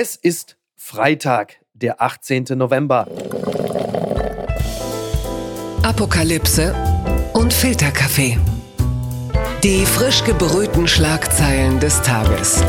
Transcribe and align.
Es 0.00 0.14
ist 0.14 0.56
Freitag, 0.76 1.56
der 1.74 2.00
18. 2.00 2.44
November. 2.54 3.08
Apokalypse 5.82 6.72
und 7.32 7.52
Filterkaffee. 7.52 8.38
Die 9.64 9.84
frisch 9.84 10.22
gebrühten 10.22 10.86
Schlagzeilen 10.86 11.80
des 11.80 12.00
Tages. 12.02 12.62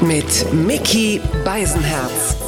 Mit 0.00 0.50
Mickey 0.54 1.20
Beisenherz. 1.44 2.38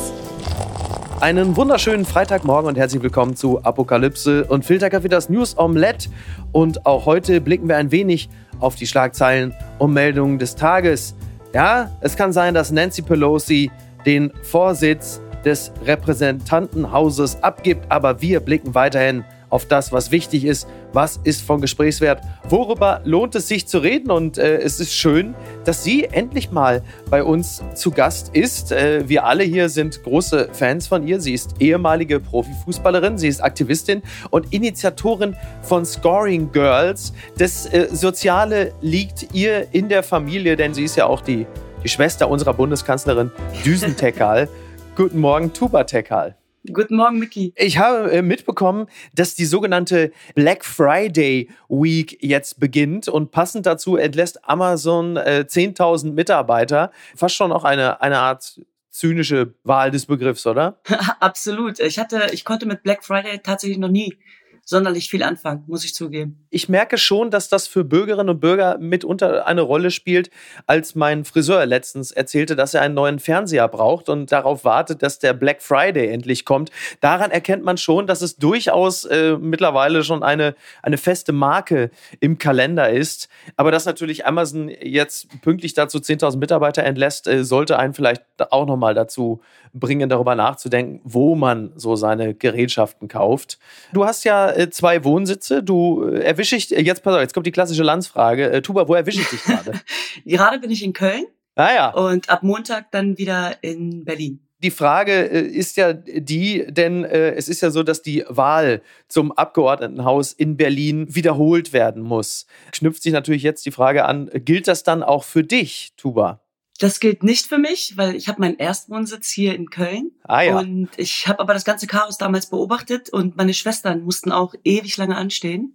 Einen 1.21 1.55
wunderschönen 1.55 2.07
Freitagmorgen 2.07 2.69
und 2.69 2.79
herzlich 2.79 3.03
willkommen 3.03 3.37
zu 3.37 3.63
Apokalypse 3.63 4.47
und 4.47 4.65
Filterkaffee, 4.65 5.09
das 5.09 5.29
News 5.29 5.59
Omelette. 5.59 6.09
Und 6.51 6.87
auch 6.87 7.05
heute 7.05 7.43
blicken 7.43 7.69
wir 7.69 7.77
ein 7.77 7.91
wenig 7.91 8.31
auf 8.59 8.75
die 8.75 8.87
Schlagzeilen 8.87 9.55
und 9.79 9.93
Meldungen 9.93 10.39
des 10.39 10.57
Tages. 10.57 11.15
Ja, 11.53 11.91
es 12.01 12.17
kann 12.17 12.33
sein, 12.33 12.55
dass 12.55 12.71
Nancy 12.71 13.03
Pelosi 13.03 13.71
den 14.07 14.33
Vorsitz 14.43 15.21
des 15.45 15.73
Repräsentantenhauses 15.85 17.43
abgibt, 17.43 17.87
aber 17.91 18.21
wir 18.21 18.41
blicken 18.41 18.75
weiterhin 18.75 19.25
auf 19.55 19.67
das, 19.67 19.93
was 19.93 20.11
wichtig 20.11 20.45
ist, 20.45 20.67
was 20.93 21.21
ist 21.23 21.43
von 21.43 21.61
Gesprächswert, 21.61 22.21
worüber 22.49 23.01
lohnt 23.05 23.37
es 23.37 23.47
sich 23.47 23.69
zu 23.69 23.79
reden. 23.79 24.11
Und 24.11 24.37
äh, 24.37 24.57
es 24.57 24.81
ist 24.81 24.93
schön, 24.93 25.37
dass 25.65 25.85
sie 25.85 26.07
endlich 26.07 26.51
mal 26.51 26.83
bei 27.09 27.23
uns 27.23 27.63
zu 27.77 27.93
Gast 27.93 28.35
ist. 28.35 28.73
Äh, 28.73 29.09
wir 29.09 29.25
alle 29.25 29.45
hier 29.45 29.69
sind 29.69 30.03
große 30.03 30.49
Fans 30.53 30.89
von 30.89 31.07
ihr. 31.07 31.21
Sie 31.21 31.33
ist 31.33 31.61
ehemalige 31.61 32.19
Profifußballerin, 32.19 33.17
sie 33.17 33.29
ist 33.29 33.45
Aktivistin 33.45 34.03
und 34.31 34.53
Initiatorin 34.53 35.37
von 35.63 35.87
Scoring 35.87 36.51
Girls. 36.51 37.13
Das 37.39 37.67
äh, 37.67 37.87
Soziale 37.93 38.73
liegt 38.81 39.35
ihr 39.35 39.69
in 39.73 39.89
der 39.89 40.03
Familie, 40.03 40.57
denn 40.57 40.75
sie 40.75 40.83
ist 40.83 40.97
ja 40.97 41.07
auch 41.07 41.21
die, 41.21 41.47
die 41.85 41.91
Schwester 41.91 42.31
unserer 42.31 42.55
Bundeskanzlerin 42.55 43.31
Düsen 43.65 43.97
Tekal. 43.97 44.49
Guten 44.97 45.21
Morgen, 45.21 45.53
Tuba 45.53 45.85
Tekal. 45.85 46.35
Guten 46.73 46.97
Morgen, 46.97 47.19
Micky. 47.19 47.53
Ich 47.57 47.77
habe 47.77 48.11
äh, 48.11 48.23
mitbekommen, 48.23 48.87
dass 49.15 49.35
die 49.35 49.45
sogenannte 49.45 50.11
Black 50.35 50.65
Friday 50.65 51.51
Week 51.69 52.17
jetzt 52.23 52.59
beginnt 52.59 53.07
und 53.09 53.33
passend 53.33 53.67
dazu 53.67 53.97
entlässt 53.97 54.49
Amazon 54.49 55.19
äh, 55.19 55.45
10.000 55.47 56.13
Mitarbeiter. 56.13 56.91
Fast 57.15 57.35
schon 57.35 57.53
auch 57.53 57.65
eine, 57.65 58.01
eine 58.01 58.19
Art 58.19 58.63
zynische 58.89 59.53
Wahl 59.63 59.91
des 59.91 60.07
Begriffs, 60.07 60.47
oder? 60.47 60.79
Absolut. 61.21 61.81
Ich 61.81 61.99
hatte, 61.99 62.29
ich 62.33 62.47
konnte 62.47 62.65
mit 62.65 62.83
Black 62.83 63.05
Friday 63.05 63.41
tatsächlich 63.41 63.79
noch 63.79 63.91
nie 63.91 64.17
sonderlich 64.65 65.11
viel 65.11 65.23
anfangen, 65.23 65.65
muss 65.67 65.85
ich 65.85 65.95
zugeben. 65.95 66.47
Ich 66.51 66.69
merke 66.69 66.97
schon, 66.97 67.31
dass 67.31 67.49
das 67.49 67.69
für 67.69 67.85
Bürgerinnen 67.85 68.31
und 68.31 68.41
Bürger 68.41 68.79
mitunter 68.79 69.47
eine 69.47 69.61
Rolle 69.61 69.91
spielt, 69.91 70.31
als 70.67 70.95
mein 70.95 71.25
Friseur 71.25 71.67
letztens 71.67 72.13
erzählte, 72.13 72.57
dass 72.57 72.73
er 72.73 72.81
einen 72.81 72.95
neuen 72.95 73.19
Fernseher 73.19 73.69
braucht 73.69 74.09
und 74.09 74.33
darauf 74.33 74.65
wartet, 74.65 75.03
dass 75.03 75.19
der 75.19 75.35
Black 75.35 75.61
Friday 75.61 76.09
endlich 76.09 76.45
kommt. 76.45 76.71
Daran 77.01 77.31
erkennt 77.31 77.63
man 77.63 77.77
schon, 77.77 78.07
dass 78.07 78.23
es 78.23 78.37
durchaus 78.37 79.05
äh, 79.05 79.37
mittlerweile 79.39 80.03
schon 80.03 80.23
eine, 80.23 80.55
eine 80.83 80.97
feste 80.97 81.33
Marke 81.33 81.91
im 82.21 82.39
Kalender 82.39 82.91
ist. 82.91 83.29
Aber 83.57 83.71
dass 83.71 83.85
natürlich 83.85 84.27
Amazon 84.27 84.69
jetzt 84.69 85.29
pünktlich 85.43 85.75
dazu 85.75 85.99
10.000 85.99 86.39
Mitarbeiter 86.39 86.85
entlässt, 86.85 87.29
äh, 87.29 87.45
sollte 87.45 87.79
einen 87.79 87.93
vielleicht 87.93 88.23
auch 88.51 88.67
nochmal 88.67 88.95
dazu 88.95 89.41
bringen, 89.75 90.09
darüber 90.09 90.35
nachzudenken, 90.35 91.01
wo 91.05 91.35
man 91.35 91.73
so 91.77 91.97
seine 91.97 92.35
Gerätschaften 92.35 93.09
kauft. 93.09 93.59
Du 93.93 94.05
hast 94.05 94.25
ja 94.25 94.54
äh, 94.57 94.71
zwei 94.71 95.05
Wohnsitze. 95.05 95.63
Du 95.63 96.05
äh, 96.05 96.21
erwische 96.21 96.57
ich, 96.57 96.71
jetzt 96.71 97.03
pass 97.03 97.15
auf, 97.15 97.21
jetzt 97.21 97.35
kommt 97.35 97.47
die 97.47 97.53
klassische 97.53 97.83
Landsfrage. 97.83 98.51
Äh, 98.51 98.63
Tuba, 98.63 98.89
wo 98.89 98.95
erwische 98.95 99.21
ich 99.21 99.29
dich 99.29 99.43
gerade? 99.43 99.73
gerade 100.25 100.59
bin 100.59 100.71
ich 100.71 100.83
in 100.83 100.93
Köln. 100.93 101.27
Ah 101.55 101.75
ja. 101.75 101.91
Und 101.91 102.31
ab 102.31 102.43
Montag 102.43 102.91
dann 102.91 103.19
wieder 103.19 103.63
in 103.63 104.05
Berlin. 104.05 104.41
Die 104.63 104.71
Frage 104.71 105.21
ist 105.21 105.77
ja 105.77 105.93
die, 105.93 106.65
denn 106.67 107.05
es 107.05 107.51
ist 107.51 107.61
ja 107.61 107.71
so, 107.71 107.83
dass 107.83 108.01
die 108.01 108.25
Wahl 108.29 108.81
zum 109.09 109.31
Abgeordnetenhaus 109.31 110.33
in 110.33 110.57
Berlin 110.57 111.07
wiederholt 111.15 111.75
werden 111.75 112.03
muss. 112.03 112.47
Knüpft 112.73 113.03
sich 113.03 113.13
natürlich 113.13 113.43
jetzt 113.43 113.67
die 113.67 113.73
Frage 113.73 114.07
an, 114.07 114.31
gilt 114.33 114.67
das 114.67 114.83
dann 114.83 115.03
auch 115.03 115.23
für 115.23 115.45
dich, 115.45 115.93
Tuba? 115.99 116.44
Das 116.81 116.99
gilt 116.99 117.23
nicht 117.23 117.47
für 117.47 117.59
mich, 117.59 117.97
weil 117.97 118.17
ich 118.17 118.29
habe 118.29 118.41
meinen 118.41 118.57
Erstwohnsitz 118.57 119.31
hier 119.31 119.55
in 119.55 119.71
Köln. 119.71 120.11
Ah, 120.25 120.43
ja. 120.43 120.59
Und 120.59 120.91
ich 120.97 121.29
habe 121.29 121.39
aber 121.39 121.55
das 121.55 121.65
ganze 121.65 121.87
Chaos 121.87 122.19
damals 122.19 122.47
beobachtet 122.47 123.11
und 123.11 123.37
meine 123.37 123.55
Schwestern 123.55 124.03
mussten 124.03 124.33
auch 124.33 124.55
ewig 124.65 124.97
lange 124.97 125.17
anstehen. 125.17 125.75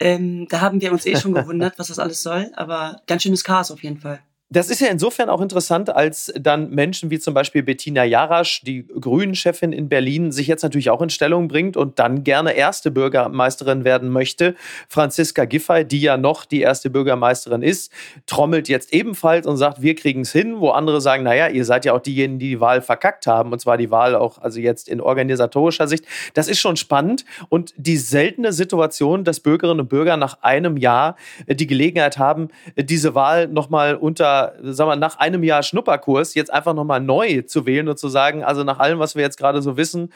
Ähm, 0.00 0.48
da 0.48 0.60
haben 0.60 0.80
wir 0.80 0.90
uns 0.90 1.06
eh 1.06 1.16
schon 1.16 1.34
gewundert, 1.34 1.78
was 1.78 1.88
das 1.88 2.00
alles 2.00 2.22
soll, 2.22 2.50
aber 2.56 3.02
ganz 3.06 3.22
schönes 3.22 3.44
Chaos 3.44 3.70
auf 3.70 3.82
jeden 3.84 4.00
Fall. 4.00 4.20
Das 4.50 4.70
ist 4.70 4.80
ja 4.80 4.88
insofern 4.88 5.28
auch 5.28 5.40
interessant, 5.40 5.90
als 5.90 6.32
dann 6.38 6.70
Menschen 6.70 7.10
wie 7.10 7.18
zum 7.18 7.34
Beispiel 7.34 7.62
Bettina 7.62 8.04
Jarasch, 8.04 8.62
die 8.62 8.86
Grünen-Chefin 8.86 9.72
in 9.72 9.88
Berlin, 9.88 10.32
sich 10.32 10.46
jetzt 10.46 10.62
natürlich 10.62 10.90
auch 10.90 11.02
in 11.02 11.10
Stellung 11.10 11.48
bringt 11.48 11.76
und 11.76 11.98
dann 11.98 12.24
gerne 12.24 12.52
erste 12.52 12.90
Bürgermeisterin 12.90 13.84
werden 13.84 14.10
möchte. 14.10 14.54
Franziska 14.88 15.44
Giffey, 15.44 15.84
die 15.84 16.00
ja 16.00 16.16
noch 16.16 16.44
die 16.44 16.60
erste 16.60 16.90
Bürgermeisterin 16.90 17.62
ist, 17.62 17.90
trommelt 18.26 18.68
jetzt 18.68 18.92
ebenfalls 18.92 19.46
und 19.46 19.56
sagt, 19.56 19.82
wir 19.82 19.94
kriegen 19.94 20.20
es 20.20 20.32
hin, 20.32 20.60
wo 20.60 20.70
andere 20.70 21.00
sagen, 21.00 21.24
naja, 21.24 21.48
ihr 21.48 21.64
seid 21.64 21.84
ja 21.84 21.92
auch 21.92 22.00
diejenigen, 22.00 22.38
die 22.38 22.50
die 22.50 22.60
Wahl 22.60 22.82
verkackt 22.82 23.26
haben 23.26 23.52
und 23.52 23.58
zwar 23.58 23.76
die 23.76 23.90
Wahl 23.90 24.14
auch, 24.14 24.38
also 24.38 24.60
jetzt 24.60 24.88
in 24.88 25.00
organisatorischer 25.00 25.88
Sicht. 25.88 26.04
Das 26.34 26.46
ist 26.46 26.60
schon 26.60 26.76
spannend 26.76 27.24
und 27.48 27.74
die 27.76 27.96
seltene 27.96 28.52
Situation, 28.52 29.24
dass 29.24 29.40
Bürgerinnen 29.40 29.80
und 29.80 29.88
Bürger 29.88 30.16
nach 30.16 30.42
einem 30.42 30.76
Jahr 30.76 31.16
die 31.48 31.66
Gelegenheit 31.66 32.18
haben, 32.18 32.48
diese 32.76 33.14
Wahl 33.14 33.48
nochmal 33.48 33.96
unter 33.96 34.43
sagen 34.62 34.90
wir, 34.90 34.96
nach 34.96 35.18
einem 35.18 35.42
Jahr 35.42 35.62
Schnupperkurs 35.62 36.34
jetzt 36.34 36.52
einfach 36.52 36.74
nochmal 36.74 37.00
neu 37.00 37.42
zu 37.42 37.66
wählen 37.66 37.88
und 37.88 37.98
zu 37.98 38.08
sagen, 38.08 38.44
also 38.44 38.64
nach 38.64 38.78
allem, 38.78 38.98
was 38.98 39.14
wir 39.14 39.22
jetzt 39.22 39.38
gerade 39.38 39.62
so 39.62 39.76
wissen, 39.76 40.10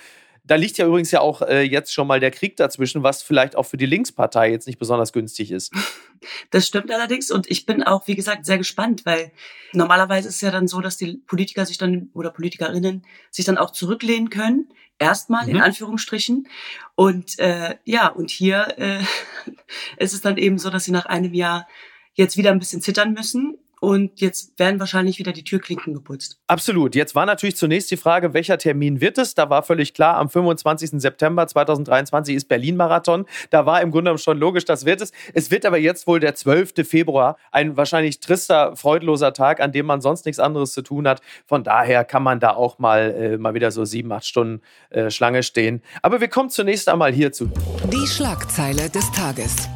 da 0.48 0.54
liegt 0.54 0.78
ja 0.78 0.86
übrigens 0.86 1.10
ja 1.10 1.20
auch 1.20 1.42
äh, 1.42 1.62
jetzt 1.62 1.92
schon 1.92 2.06
mal 2.06 2.20
der 2.20 2.30
Krieg 2.30 2.56
dazwischen, 2.56 3.02
was 3.02 3.22
vielleicht 3.22 3.54
auch 3.54 3.64
für 3.64 3.76
die 3.76 3.86
Linkspartei 3.86 4.50
jetzt 4.50 4.66
nicht 4.66 4.78
besonders 4.78 5.12
günstig 5.12 5.50
ist. 5.50 5.72
Das 6.50 6.66
stimmt 6.66 6.90
allerdings 6.90 7.30
und 7.30 7.48
ich 7.48 7.64
bin 7.64 7.84
auch, 7.84 8.08
wie 8.08 8.16
gesagt, 8.16 8.44
sehr 8.44 8.58
gespannt, 8.58 9.06
weil 9.06 9.30
normalerweise 9.72 10.26
ist 10.26 10.34
es 10.34 10.40
ja 10.40 10.50
dann 10.50 10.66
so, 10.66 10.80
dass 10.80 10.96
die 10.96 11.18
Politiker 11.28 11.64
sich 11.64 11.78
dann 11.78 12.10
oder 12.12 12.30
Politikerinnen 12.30 13.04
sich 13.30 13.44
dann 13.44 13.56
auch 13.56 13.70
zurücklehnen 13.70 14.28
können, 14.28 14.68
erstmal 14.98 15.44
mhm. 15.44 15.50
in 15.50 15.60
Anführungsstrichen. 15.60 16.48
Und 16.96 17.38
äh, 17.38 17.76
ja, 17.84 18.08
und 18.08 18.30
hier 18.30 18.74
äh, 18.78 18.98
ist 20.02 20.12
es 20.12 20.20
dann 20.20 20.38
eben 20.38 20.58
so, 20.58 20.70
dass 20.70 20.82
sie 20.82 20.90
nach 20.90 21.06
einem 21.06 21.34
Jahr 21.34 21.68
jetzt 22.14 22.36
wieder 22.36 22.50
ein 22.50 22.58
bisschen 22.58 22.82
zittern 22.82 23.12
müssen 23.12 23.58
und 23.80 24.20
jetzt 24.20 24.58
werden 24.58 24.80
wahrscheinlich 24.80 25.18
wieder 25.18 25.32
die 25.32 25.44
Türklinken 25.44 25.94
geputzt. 25.94 26.38
Absolut. 26.46 26.94
Jetzt 26.94 27.14
war 27.14 27.26
natürlich 27.26 27.56
zunächst 27.56 27.90
die 27.90 27.96
Frage, 27.96 28.34
welcher 28.34 28.58
Termin 28.58 29.00
wird 29.00 29.18
es? 29.18 29.34
Da 29.34 29.50
war 29.50 29.62
völlig 29.62 29.94
klar, 29.94 30.16
am 30.16 30.28
25. 30.28 31.00
September 31.00 31.46
2023 31.46 32.34
ist 32.34 32.48
Berlin-Marathon. 32.48 33.26
Da 33.50 33.66
war 33.66 33.80
im 33.82 33.90
Grunde 33.90 34.16
schon 34.18 34.38
logisch, 34.38 34.64
das 34.64 34.84
wird 34.84 35.00
es. 35.00 35.12
Es 35.34 35.50
wird 35.50 35.64
aber 35.64 35.78
jetzt 35.78 36.06
wohl 36.06 36.20
der 36.20 36.34
12. 36.34 36.86
Februar, 36.88 37.36
ein 37.52 37.76
wahrscheinlich 37.76 38.20
trister, 38.20 38.76
freudloser 38.76 39.32
Tag, 39.32 39.60
an 39.60 39.72
dem 39.72 39.86
man 39.86 40.00
sonst 40.00 40.26
nichts 40.26 40.38
anderes 40.38 40.72
zu 40.72 40.82
tun 40.82 41.06
hat. 41.06 41.20
Von 41.46 41.64
daher 41.64 42.04
kann 42.04 42.22
man 42.22 42.40
da 42.40 42.50
auch 42.50 42.78
mal, 42.78 43.10
äh, 43.10 43.38
mal 43.38 43.54
wieder 43.54 43.70
so 43.70 43.84
sieben, 43.84 44.12
acht 44.12 44.26
Stunden 44.26 44.60
äh, 44.90 45.10
Schlange 45.10 45.42
stehen. 45.42 45.82
Aber 46.02 46.20
wir 46.20 46.28
kommen 46.28 46.50
zunächst 46.50 46.88
einmal 46.88 47.12
hierzu. 47.12 47.50
Die 47.92 48.06
Schlagzeile 48.06 48.90
des 48.90 49.10
Tages. 49.12 49.68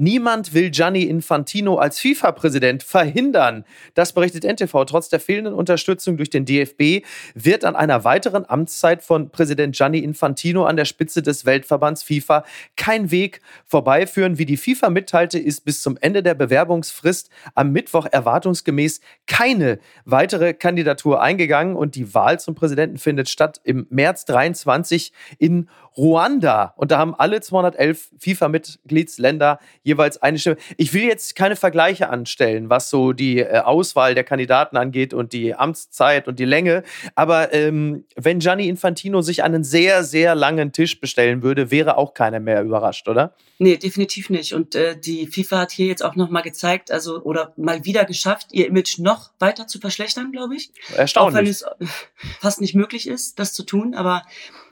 Niemand 0.00 0.54
will 0.54 0.70
Gianni 0.70 1.02
Infantino 1.02 1.76
als 1.76 1.98
FIFA-Präsident 1.98 2.84
verhindern. 2.84 3.64
Das 3.94 4.12
berichtet 4.12 4.44
NTV. 4.44 4.84
Trotz 4.84 5.08
der 5.08 5.18
fehlenden 5.18 5.54
Unterstützung 5.54 6.16
durch 6.16 6.30
den 6.30 6.44
DFB 6.44 7.04
wird 7.34 7.64
an 7.64 7.74
einer 7.74 8.04
weiteren 8.04 8.48
Amtszeit 8.48 9.02
von 9.02 9.30
Präsident 9.30 9.74
Gianni 9.74 9.98
Infantino 9.98 10.64
an 10.66 10.76
der 10.76 10.84
Spitze 10.84 11.20
des 11.20 11.44
Weltverbands 11.44 12.04
FIFA 12.04 12.44
kein 12.76 13.10
Weg 13.10 13.40
vorbeiführen. 13.64 14.38
Wie 14.38 14.46
die 14.46 14.56
FIFA 14.56 14.90
mitteilte, 14.90 15.40
ist 15.40 15.64
bis 15.64 15.82
zum 15.82 15.98
Ende 16.00 16.22
der 16.22 16.34
Bewerbungsfrist 16.34 17.28
am 17.56 17.72
Mittwoch 17.72 18.06
erwartungsgemäß 18.06 19.00
keine 19.26 19.80
weitere 20.04 20.54
Kandidatur 20.54 21.20
eingegangen 21.20 21.74
und 21.74 21.96
die 21.96 22.14
Wahl 22.14 22.38
zum 22.38 22.54
Präsidenten 22.54 22.98
findet 22.98 23.28
statt 23.28 23.60
im 23.64 23.88
März 23.90 24.26
23 24.26 25.12
in 25.38 25.68
Ruanda. 25.96 26.74
Und 26.76 26.92
da 26.92 26.98
haben 26.98 27.16
alle 27.16 27.40
211 27.40 28.10
FIFA-Mitgliedsländer 28.18 29.58
jeweils 29.88 30.22
eine 30.22 30.38
Stimme. 30.38 30.56
Ich 30.76 30.94
will 30.94 31.02
jetzt 31.02 31.34
keine 31.34 31.56
Vergleiche 31.56 32.10
anstellen, 32.10 32.70
was 32.70 32.90
so 32.90 33.12
die 33.12 33.40
äh, 33.40 33.58
Auswahl 33.58 34.14
der 34.14 34.24
Kandidaten 34.24 34.76
angeht 34.76 35.12
und 35.12 35.32
die 35.32 35.54
Amtszeit 35.54 36.28
und 36.28 36.38
die 36.38 36.44
Länge. 36.44 36.84
Aber 37.16 37.52
ähm, 37.52 38.04
wenn 38.14 38.38
Gianni 38.38 38.68
Infantino 38.68 39.22
sich 39.22 39.42
einen 39.42 39.64
sehr, 39.64 40.04
sehr 40.04 40.34
langen 40.34 40.72
Tisch 40.72 41.00
bestellen 41.00 41.42
würde, 41.42 41.70
wäre 41.70 41.96
auch 41.96 42.14
keiner 42.14 42.38
mehr 42.38 42.62
überrascht, 42.62 43.08
oder? 43.08 43.34
Nee, 43.58 43.76
definitiv 43.76 44.30
nicht. 44.30 44.52
Und 44.52 44.74
äh, 44.74 44.96
die 44.96 45.26
FIFA 45.26 45.58
hat 45.58 45.72
hier 45.72 45.86
jetzt 45.86 46.04
auch 46.04 46.14
nochmal 46.14 46.42
gezeigt, 46.42 46.92
also 46.92 47.20
oder 47.22 47.52
mal 47.56 47.84
wieder 47.84 48.04
geschafft, 48.04 48.48
ihr 48.52 48.66
Image 48.66 48.98
noch 48.98 49.30
weiter 49.40 49.66
zu 49.66 49.80
verschlechtern, 49.80 50.30
glaube 50.30 50.54
ich. 50.54 50.70
Erstaunlich. 50.94 51.34
Auch 51.34 51.78
wenn 51.78 51.86
es 51.86 51.96
fast 52.38 52.60
nicht 52.60 52.74
möglich 52.74 53.08
ist, 53.08 53.38
das 53.38 53.54
zu 53.54 53.64
tun. 53.64 53.94
Aber 53.94 54.22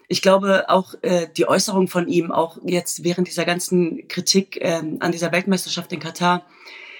ich 0.08 0.22
glaube 0.22 0.68
auch 0.68 0.94
äh, 1.02 1.28
die 1.36 1.48
Äußerung 1.48 1.88
von 1.88 2.08
ihm, 2.08 2.30
auch 2.30 2.58
jetzt 2.64 3.04
während 3.04 3.28
dieser 3.28 3.44
ganzen 3.44 4.06
Kritik 4.08 4.58
ähm, 4.60 4.98
an 5.00 5.12
dieser 5.12 5.32
Weltmeisterschaft 5.32 5.92
in 5.92 6.00
Katar, 6.00 6.46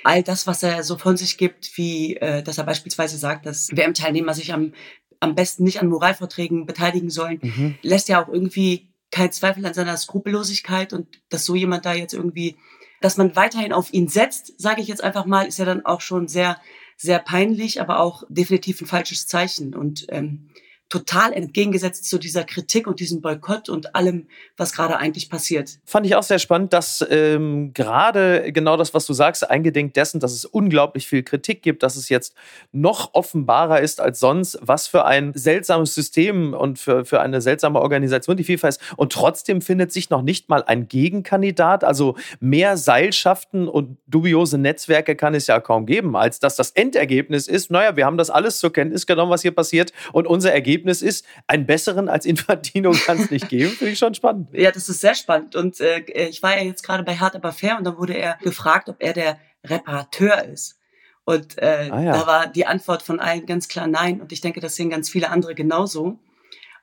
all 0.02 0.22
das, 0.22 0.46
was 0.46 0.62
er 0.62 0.82
so 0.82 0.98
von 0.98 1.16
sich 1.16 1.38
gibt, 1.38 1.76
wie 1.76 2.16
äh, 2.16 2.42
dass 2.42 2.58
er 2.58 2.64
beispielsweise 2.64 3.18
sagt, 3.18 3.46
dass 3.46 3.70
WM-Teilnehmer 3.70 4.34
sich 4.34 4.52
am, 4.52 4.72
am 5.20 5.34
besten 5.34 5.64
nicht 5.64 5.80
an 5.80 5.88
Moralverträgen 5.88 6.66
beteiligen 6.66 7.10
sollen, 7.10 7.40
mhm. 7.42 7.74
lässt 7.82 8.08
ja 8.08 8.22
auch 8.22 8.28
irgendwie 8.28 8.88
keinen 9.10 9.32
Zweifel 9.32 9.64
an 9.66 9.74
seiner 9.74 9.96
Skrupellosigkeit 9.96 10.92
und 10.92 11.06
dass 11.28 11.44
so 11.44 11.54
jemand 11.54 11.86
da 11.86 11.94
jetzt 11.94 12.12
irgendwie, 12.12 12.56
dass 13.00 13.16
man 13.16 13.36
weiterhin 13.36 13.72
auf 13.72 13.92
ihn 13.92 14.08
setzt, 14.08 14.60
sage 14.60 14.80
ich 14.80 14.88
jetzt 14.88 15.02
einfach 15.02 15.26
mal, 15.26 15.46
ist 15.46 15.58
ja 15.58 15.64
dann 15.64 15.84
auch 15.86 16.00
schon 16.00 16.28
sehr, 16.28 16.60
sehr 16.96 17.18
peinlich, 17.18 17.80
aber 17.80 18.00
auch 18.00 18.24
definitiv 18.28 18.80
ein 18.80 18.86
falsches 18.86 19.26
Zeichen. 19.26 19.74
Und 19.74 20.06
ähm, 20.10 20.50
total 20.88 21.32
entgegengesetzt 21.32 22.08
zu 22.08 22.18
dieser 22.18 22.44
Kritik 22.44 22.86
und 22.86 23.00
diesem 23.00 23.20
Boykott 23.20 23.68
und 23.68 23.96
allem, 23.96 24.28
was 24.56 24.72
gerade 24.72 24.96
eigentlich 24.98 25.28
passiert. 25.28 25.78
Fand 25.84 26.06
ich 26.06 26.14
auch 26.14 26.22
sehr 26.22 26.38
spannend, 26.38 26.72
dass 26.72 27.04
ähm, 27.10 27.72
gerade 27.74 28.52
genau 28.52 28.76
das, 28.76 28.94
was 28.94 29.04
du 29.04 29.12
sagst, 29.12 29.50
eingedenk 29.50 29.94
dessen, 29.94 30.20
dass 30.20 30.32
es 30.32 30.44
unglaublich 30.44 31.08
viel 31.08 31.24
Kritik 31.24 31.62
gibt, 31.62 31.82
dass 31.82 31.96
es 31.96 32.08
jetzt 32.08 32.34
noch 32.70 33.14
offenbarer 33.14 33.80
ist 33.80 34.00
als 34.00 34.20
sonst, 34.20 34.58
was 34.62 34.86
für 34.86 35.04
ein 35.04 35.32
seltsames 35.34 35.94
System 35.94 36.54
und 36.54 36.78
für, 36.78 37.04
für 37.04 37.20
eine 37.20 37.40
seltsame 37.40 37.80
Organisation 37.80 38.36
die 38.36 38.44
FIFA 38.44 38.68
ist. 38.68 38.80
Und 38.96 39.12
trotzdem 39.12 39.62
findet 39.62 39.92
sich 39.92 40.10
noch 40.10 40.22
nicht 40.22 40.48
mal 40.48 40.62
ein 40.62 40.86
Gegenkandidat. 40.86 41.82
Also 41.82 42.16
mehr 42.38 42.76
Seilschaften 42.76 43.66
und 43.66 43.98
dubiose 44.06 44.56
Netzwerke 44.56 45.16
kann 45.16 45.34
es 45.34 45.48
ja 45.48 45.58
kaum 45.58 45.84
geben, 45.84 46.16
als 46.16 46.38
dass 46.38 46.54
das 46.54 46.70
Endergebnis 46.70 47.48
ist, 47.48 47.72
naja, 47.72 47.96
wir 47.96 48.06
haben 48.06 48.18
das 48.18 48.30
alles 48.30 48.58
zur 48.58 48.72
Kenntnis 48.72 49.06
genommen, 49.06 49.32
was 49.32 49.42
hier 49.42 49.50
passiert 49.50 49.92
und 50.12 50.28
unser 50.28 50.52
Ergebnis 50.52 50.75
Ergebnis 50.76 51.02
ist, 51.02 51.25
einen 51.46 51.67
besseren 51.67 52.08
als 52.08 52.26
Infantino 52.26 52.93
kann 52.93 53.19
es 53.19 53.31
nicht 53.31 53.49
geben. 53.49 53.70
Finde 53.70 53.93
ich 53.93 53.99
schon 53.99 54.14
spannend. 54.14 54.49
Ja, 54.52 54.70
das 54.70 54.88
ist 54.88 55.00
sehr 55.00 55.14
spannend. 55.14 55.56
Und 55.56 55.81
äh, 55.81 56.00
ich 56.28 56.43
war 56.43 56.56
ja 56.56 56.64
jetzt 56.64 56.82
gerade 56.82 57.02
bei 57.02 57.17
Hard 57.17 57.34
Aber 57.37 57.52
Fair 57.52 57.78
und 57.78 57.84
dann 57.84 57.96
wurde 57.96 58.14
er 58.14 58.37
gefragt, 58.43 58.88
ob 58.88 58.96
er 59.00 59.12
der 59.12 59.38
Reparateur 59.64 60.44
ist. 60.44 60.78
Und 61.25 61.58
äh, 61.58 61.88
ah, 61.90 62.00
ja. 62.00 62.12
da 62.12 62.26
war 62.26 62.46
die 62.46 62.67
Antwort 62.67 63.02
von 63.02 63.19
allen 63.19 63.46
ganz 63.46 63.69
klar 63.69 63.87
nein. 63.87 64.20
Und 64.20 64.32
ich 64.32 64.40
denke, 64.40 64.61
das 64.61 64.76
sehen 64.76 64.90
ganz 64.90 65.08
viele 65.08 65.31
andere 65.31 65.55
genauso. 65.55 66.19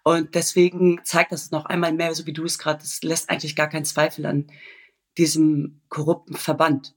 Und 0.03 0.35
deswegen 0.35 0.99
zeigt 1.03 1.31
das 1.31 1.51
noch 1.51 1.65
einmal 1.65 1.93
mehr, 1.93 2.13
so 2.13 2.25
wie 2.25 2.33
du 2.33 2.43
es 2.43 2.59
gerade, 2.59 2.79
das 2.79 3.03
lässt 3.03 3.29
eigentlich 3.29 3.55
gar 3.55 3.69
keinen 3.69 3.85
Zweifel 3.85 4.25
an 4.25 4.47
diesem 5.17 5.81
korrupten 5.87 6.35
Verband. 6.35 6.93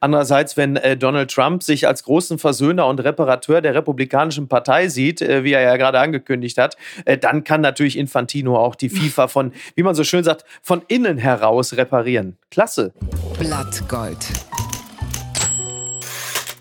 Andererseits, 0.00 0.56
wenn 0.56 0.76
äh, 0.76 0.96
Donald 0.96 1.30
Trump 1.30 1.62
sich 1.62 1.86
als 1.86 2.04
großen 2.04 2.38
Versöhner 2.38 2.86
und 2.86 3.00
Reparateur 3.00 3.60
der 3.60 3.74
Republikanischen 3.74 4.48
Partei 4.48 4.88
sieht, 4.88 5.22
äh, 5.22 5.44
wie 5.44 5.52
er 5.52 5.62
ja 5.62 5.76
gerade 5.76 6.00
angekündigt 6.00 6.58
hat, 6.58 6.76
äh, 7.04 7.18
dann 7.18 7.44
kann 7.44 7.60
natürlich 7.60 7.96
Infantino 7.96 8.56
auch 8.56 8.74
die 8.74 8.88
FIFA 8.88 9.28
von, 9.28 9.52
wie 9.74 9.82
man 9.82 9.94
so 9.94 10.04
schön 10.04 10.24
sagt, 10.24 10.44
von 10.62 10.82
innen 10.88 11.18
heraus 11.18 11.76
reparieren. 11.76 12.36
Klasse. 12.50 12.92
Blattgold. 13.38 14.26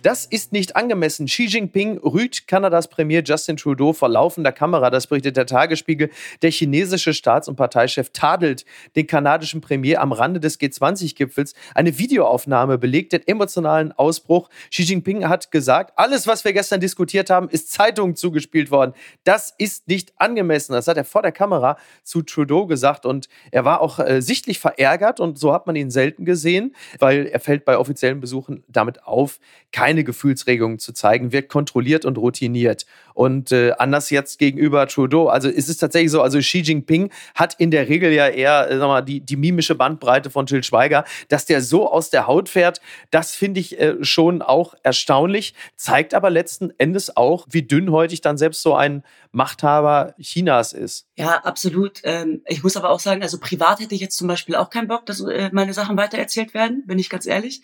Das 0.08 0.24
ist 0.24 0.54
nicht 0.54 0.78
angemessen. 0.78 1.26
Xi 1.26 1.48
Jinping 1.48 1.98
rügt 1.98 2.48
Kanadas 2.48 2.88
Premier 2.88 3.22
Justin 3.26 3.58
Trudeau 3.58 3.92
vor 3.92 4.08
laufender 4.08 4.54
Kamera. 4.54 4.90
Das 4.90 5.08
berichtet 5.08 5.36
der 5.36 5.46
Tagesspiegel. 5.46 6.12
Der 6.42 6.50
chinesische 6.50 7.14
Staats- 7.14 7.50
und 7.50 7.58
Parteichef 7.58 8.12
tadelt 8.12 8.64
den 8.96 9.06
kanadischen 9.06 9.60
Premier 9.60 10.00
am 10.00 10.14
Rande 10.14 10.40
des 10.40 10.62
G20-Gipfels. 10.62 11.56
Eine 11.76 11.98
Videoaufnahme 11.98 12.78
belegt 12.78 13.12
den 13.12 13.28
emotionalen 13.28 13.92
Ausbruch. 13.92 14.48
Xi 14.72 14.84
Jinping 14.84 15.28
hat 15.28 15.52
gesagt, 15.52 15.92
alles, 15.98 16.26
was 16.26 16.46
wir 16.46 16.54
gestern 16.54 16.80
diskutiert 16.80 17.30
haben, 17.30 17.50
ist 17.50 17.74
Zeitungen 17.74 18.16
zugespielt 18.16 18.72
worden. 18.72 18.94
Das 19.26 19.54
ist 19.58 19.90
nicht 19.90 20.14
angemessen. 20.16 20.72
Das 20.72 20.88
hat 20.88 20.96
er 20.96 21.04
vor 21.04 21.22
der 21.22 21.34
Kamera 21.34 21.76
zu 22.04 22.22
Trudeau 22.22 22.66
gesagt 22.66 23.06
und 23.06 23.28
er 23.52 23.66
war 23.66 23.82
auch 23.82 24.00
äh, 24.00 24.22
sichtlich 24.22 24.60
verärgert 24.60 25.20
und 25.20 25.38
so 25.38 25.52
hat 25.52 25.68
man 25.68 25.76
ihn 25.76 25.92
selten 25.92 26.24
gesehen, 26.24 26.74
weil 27.00 27.26
er 27.26 27.42
fällt 27.42 27.66
bei 27.66 27.78
offiziellen 27.78 28.22
Besuchen 28.22 28.64
damit 28.70 29.04
auf, 29.04 29.42
keine 29.74 29.97
keine 29.98 30.04
Gefühlsregungen 30.04 30.78
zu 30.78 30.94
zeigen, 30.94 31.32
wird 31.32 31.50
kontrolliert 31.50 32.06
und 32.06 32.20
routiniert. 32.20 32.86
Und 33.18 33.52
äh, 33.52 33.72
anders 33.80 34.12
jetzt 34.12 34.38
gegenüber 34.38 34.88
Trudeau. 34.88 35.28
Also 35.28 35.50
ist 35.50 35.70
es 35.70 35.78
tatsächlich 35.78 36.12
so, 36.12 36.22
also 36.22 36.38
Xi 36.38 36.60
Jinping 36.60 37.10
hat 37.34 37.56
in 37.58 37.72
der 37.72 37.90
Regel 37.90 38.12
ja 38.14 38.28
eher 38.28 38.70
äh, 38.70 38.78
sag 38.78 38.88
mal, 38.88 39.02
die, 39.02 39.22
die 39.22 39.36
mimische 39.36 39.74
Bandbreite 39.74 40.30
von 40.30 40.46
Jill 40.46 40.64
Schweiger. 40.64 41.04
Dass 41.28 41.48
der 41.48 41.64
so 41.64 41.92
aus 41.92 42.12
der 42.12 42.28
Haut 42.28 42.48
fährt, 42.48 42.80
das 43.10 43.34
finde 43.34 43.60
ich 43.60 43.80
äh, 43.80 43.96
schon 44.04 44.44
auch 44.44 44.76
erstaunlich, 44.84 45.56
zeigt 45.76 46.14
aber 46.14 46.30
letzten 46.30 46.72
Endes 46.78 47.18
auch, 47.18 47.48
wie 47.50 47.64
dünnhäutig 47.64 48.22
dann 48.22 48.38
selbst 48.38 48.62
so 48.62 48.76
ein 48.76 49.02
Machthaber 49.32 50.14
Chinas 50.22 50.74
ist. 50.74 51.08
Ja, 51.16 51.38
absolut. 51.44 52.02
Ähm, 52.04 52.42
ich 52.46 52.62
muss 52.62 52.78
aber 52.78 52.92
auch 52.92 53.00
sagen, 53.00 53.24
also 53.24 53.40
privat 53.40 53.80
hätte 53.80 53.96
ich 53.96 54.02
jetzt 54.02 54.18
zum 54.18 54.28
Beispiel 54.28 54.56
auch 54.56 54.70
keinen 54.70 54.88
Bock, 54.88 55.08
dass 55.08 55.22
äh, 55.22 55.50
meine 55.54 55.74
Sachen 55.74 55.98
weitererzählt 55.98 56.54
werden, 56.54 56.84
bin 56.86 57.00
ich 57.00 57.10
ganz 57.10 57.26
ehrlich. 57.26 57.64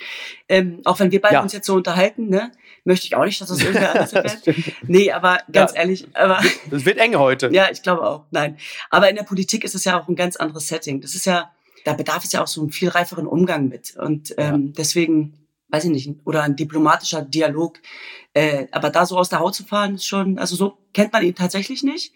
Ähm, 0.49 0.81
auch 0.83 0.99
wenn 0.99 1.11
wir 1.11 1.21
beide 1.21 1.35
ja. 1.35 1.41
uns 1.43 1.53
jetzt 1.53 1.67
so 1.67 1.75
unterhalten, 1.75 2.29
ne, 2.29 2.51
möchte 2.85 3.05
ich 3.05 3.15
auch 3.15 3.25
nicht, 3.25 3.39
dass 3.39 3.49
das 3.49 3.61
irgendwer 3.61 3.91
anders 3.95 4.13
wird. 4.13 4.55
nee, 4.87 5.11
aber 5.11 5.42
ganz 5.51 5.73
ja, 5.73 5.81
ehrlich, 5.81 6.07
aber. 6.13 6.39
Es 6.71 6.85
wird 6.85 6.97
eng 6.97 7.15
heute. 7.15 7.49
ja, 7.51 7.69
ich 7.71 7.81
glaube 7.81 8.07
auch. 8.07 8.25
Nein. 8.31 8.57
Aber 8.89 9.09
in 9.09 9.15
der 9.15 9.23
Politik 9.23 9.63
ist 9.63 9.75
es 9.75 9.85
ja 9.85 9.99
auch 9.99 10.07
ein 10.07 10.15
ganz 10.15 10.35
anderes 10.35 10.67
Setting. 10.67 11.01
Das 11.01 11.15
ist 11.15 11.25
ja, 11.25 11.51
da 11.85 11.93
bedarf 11.93 12.23
es 12.23 12.31
ja 12.31 12.41
auch 12.41 12.47
so 12.47 12.61
einen 12.61 12.71
viel 12.71 12.89
reiferen 12.89 13.27
Umgang 13.27 13.67
mit. 13.67 13.95
Und 13.97 14.33
ähm, 14.37 14.67
ja. 14.67 14.73
deswegen, 14.77 15.47
weiß 15.69 15.85
ich 15.85 15.91
nicht, 15.91 16.09
oder 16.25 16.43
ein 16.43 16.55
diplomatischer 16.55 17.21
Dialog. 17.21 17.79
Äh, 18.33 18.67
aber 18.71 18.89
da 18.89 19.05
so 19.05 19.17
aus 19.17 19.29
der 19.29 19.39
Haut 19.39 19.55
zu 19.55 19.63
fahren, 19.63 19.95
ist 19.95 20.05
schon, 20.05 20.39
also 20.39 20.55
so 20.55 20.77
kennt 20.93 21.13
man 21.13 21.23
ihn 21.23 21.35
tatsächlich 21.35 21.83
nicht. 21.83 22.13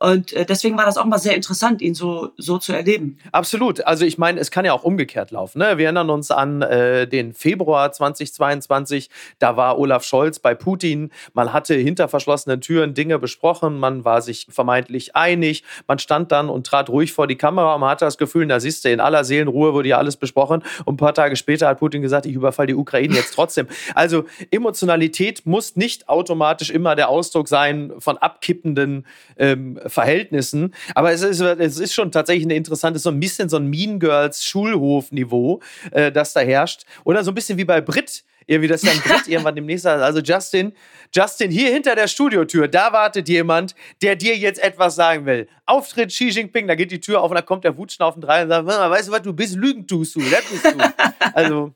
Und 0.00 0.32
äh, 0.32 0.46
deswegen 0.46 0.78
war 0.78 0.86
das 0.86 0.96
auch 0.96 1.04
mal 1.04 1.18
sehr 1.18 1.36
interessant, 1.36 1.82
ihn 1.82 1.94
so, 1.94 2.30
so 2.38 2.56
zu 2.56 2.72
erleben. 2.72 3.18
Absolut. 3.32 3.86
Also 3.86 4.06
ich 4.06 4.16
meine, 4.16 4.40
es 4.40 4.50
kann 4.50 4.64
ja 4.64 4.72
auch 4.72 4.82
umgekehrt 4.82 5.30
laufen. 5.30 5.58
Ne? 5.58 5.76
Wir 5.76 5.84
erinnern 5.84 6.08
uns 6.08 6.30
an 6.30 6.62
äh, 6.62 7.06
den 7.06 7.34
Februar 7.34 7.92
2022. 7.92 9.10
Da 9.38 9.58
war 9.58 9.78
Olaf 9.78 10.02
Scholz 10.02 10.38
bei 10.38 10.54
Putin. 10.54 11.10
Man 11.34 11.52
hatte 11.52 11.74
hinter 11.74 12.08
verschlossenen 12.08 12.62
Türen 12.62 12.94
Dinge 12.94 13.18
besprochen. 13.18 13.78
Man 13.78 14.06
war 14.06 14.22
sich 14.22 14.46
vermeintlich 14.48 15.16
einig. 15.16 15.64
Man 15.86 15.98
stand 15.98 16.32
dann 16.32 16.48
und 16.48 16.66
trat 16.66 16.88
ruhig 16.88 17.12
vor 17.12 17.26
die 17.26 17.36
Kamera 17.36 17.74
und 17.74 17.80
man 17.80 17.90
hatte 17.90 18.06
das 18.06 18.16
Gefühl, 18.16 18.46
da 18.46 18.58
siehst 18.58 18.86
du, 18.86 18.90
in 18.90 19.00
aller 19.00 19.22
Seelenruhe 19.24 19.74
wurde 19.74 19.90
ja 19.90 19.98
alles 19.98 20.16
besprochen. 20.16 20.62
Und 20.86 20.94
ein 20.94 20.96
paar 20.96 21.12
Tage 21.12 21.36
später 21.36 21.68
hat 21.68 21.78
Putin 21.78 22.00
gesagt, 22.00 22.24
ich 22.24 22.34
überfall 22.34 22.66
die 22.66 22.74
Ukraine 22.74 23.14
jetzt 23.14 23.34
trotzdem. 23.34 23.66
Also 23.94 24.24
Emotionalität 24.50 25.44
muss 25.44 25.76
nicht 25.76 26.08
automatisch 26.08 26.70
immer 26.70 26.96
der 26.96 27.08
Ausdruck 27.08 27.48
sein 27.48 27.92
von 27.98 28.16
abkippenden 28.16 29.04
ähm, 29.36 29.78
Verhältnissen. 29.90 30.74
Aber 30.94 31.12
es 31.12 31.22
ist, 31.22 31.40
es 31.40 31.78
ist 31.78 31.94
schon 31.94 32.10
tatsächlich 32.10 32.46
ein 32.46 32.50
interessantes, 32.50 33.02
so 33.02 33.10
ein 33.10 33.20
bisschen 33.20 33.48
so 33.48 33.56
ein 33.56 33.68
Mean 33.68 33.98
Girls 33.98 34.44
Schulhof-Niveau, 34.44 35.60
äh, 35.90 36.12
das 36.12 36.32
da 36.32 36.40
herrscht. 36.40 36.84
Oder 37.04 37.24
so 37.24 37.30
ein 37.30 37.34
bisschen 37.34 37.58
wie 37.58 37.64
bei 37.64 37.80
Brit. 37.80 38.24
Irgendwie, 38.46 38.68
dass 38.68 38.80
dann 38.80 38.98
Brit 38.98 39.26
irgendwann 39.28 39.54
demnächst 39.54 39.84
sagt, 39.84 40.02
also 40.02 40.20
Justin, 40.20 40.72
Justin, 41.14 41.52
hier 41.52 41.70
hinter 41.70 41.94
der 41.94 42.08
Studiotür, 42.08 42.66
da 42.66 42.92
wartet 42.92 43.28
jemand, 43.28 43.76
der 44.02 44.16
dir 44.16 44.36
jetzt 44.36 44.60
etwas 44.60 44.96
sagen 44.96 45.24
will. 45.26 45.46
Auftritt 45.66 46.08
Xi 46.08 46.30
Jinping, 46.30 46.66
da 46.66 46.74
geht 46.74 46.90
die 46.90 47.00
Tür 47.00 47.20
auf 47.20 47.30
und 47.30 47.36
da 47.36 47.42
kommt 47.42 47.62
der 47.62 47.76
Wutschnaufen 47.76 48.22
rein 48.24 48.44
und 48.44 48.48
sagt, 48.48 48.66
weißt 48.66 49.08
du 49.08 49.12
was, 49.12 49.22
du 49.22 49.32
bist, 49.32 49.54
Lügen 49.54 49.86
tust 49.86 50.16
du, 50.16 50.20
das 50.20 50.44
bist 50.44 50.64
du. 50.64 50.78
Also. 51.34 51.74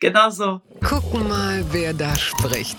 Genau 0.00 0.30
so. 0.30 0.60
Gucken 0.82 1.28
mal, 1.28 1.62
wer 1.72 1.92
da 1.92 2.14
spricht 2.16 2.78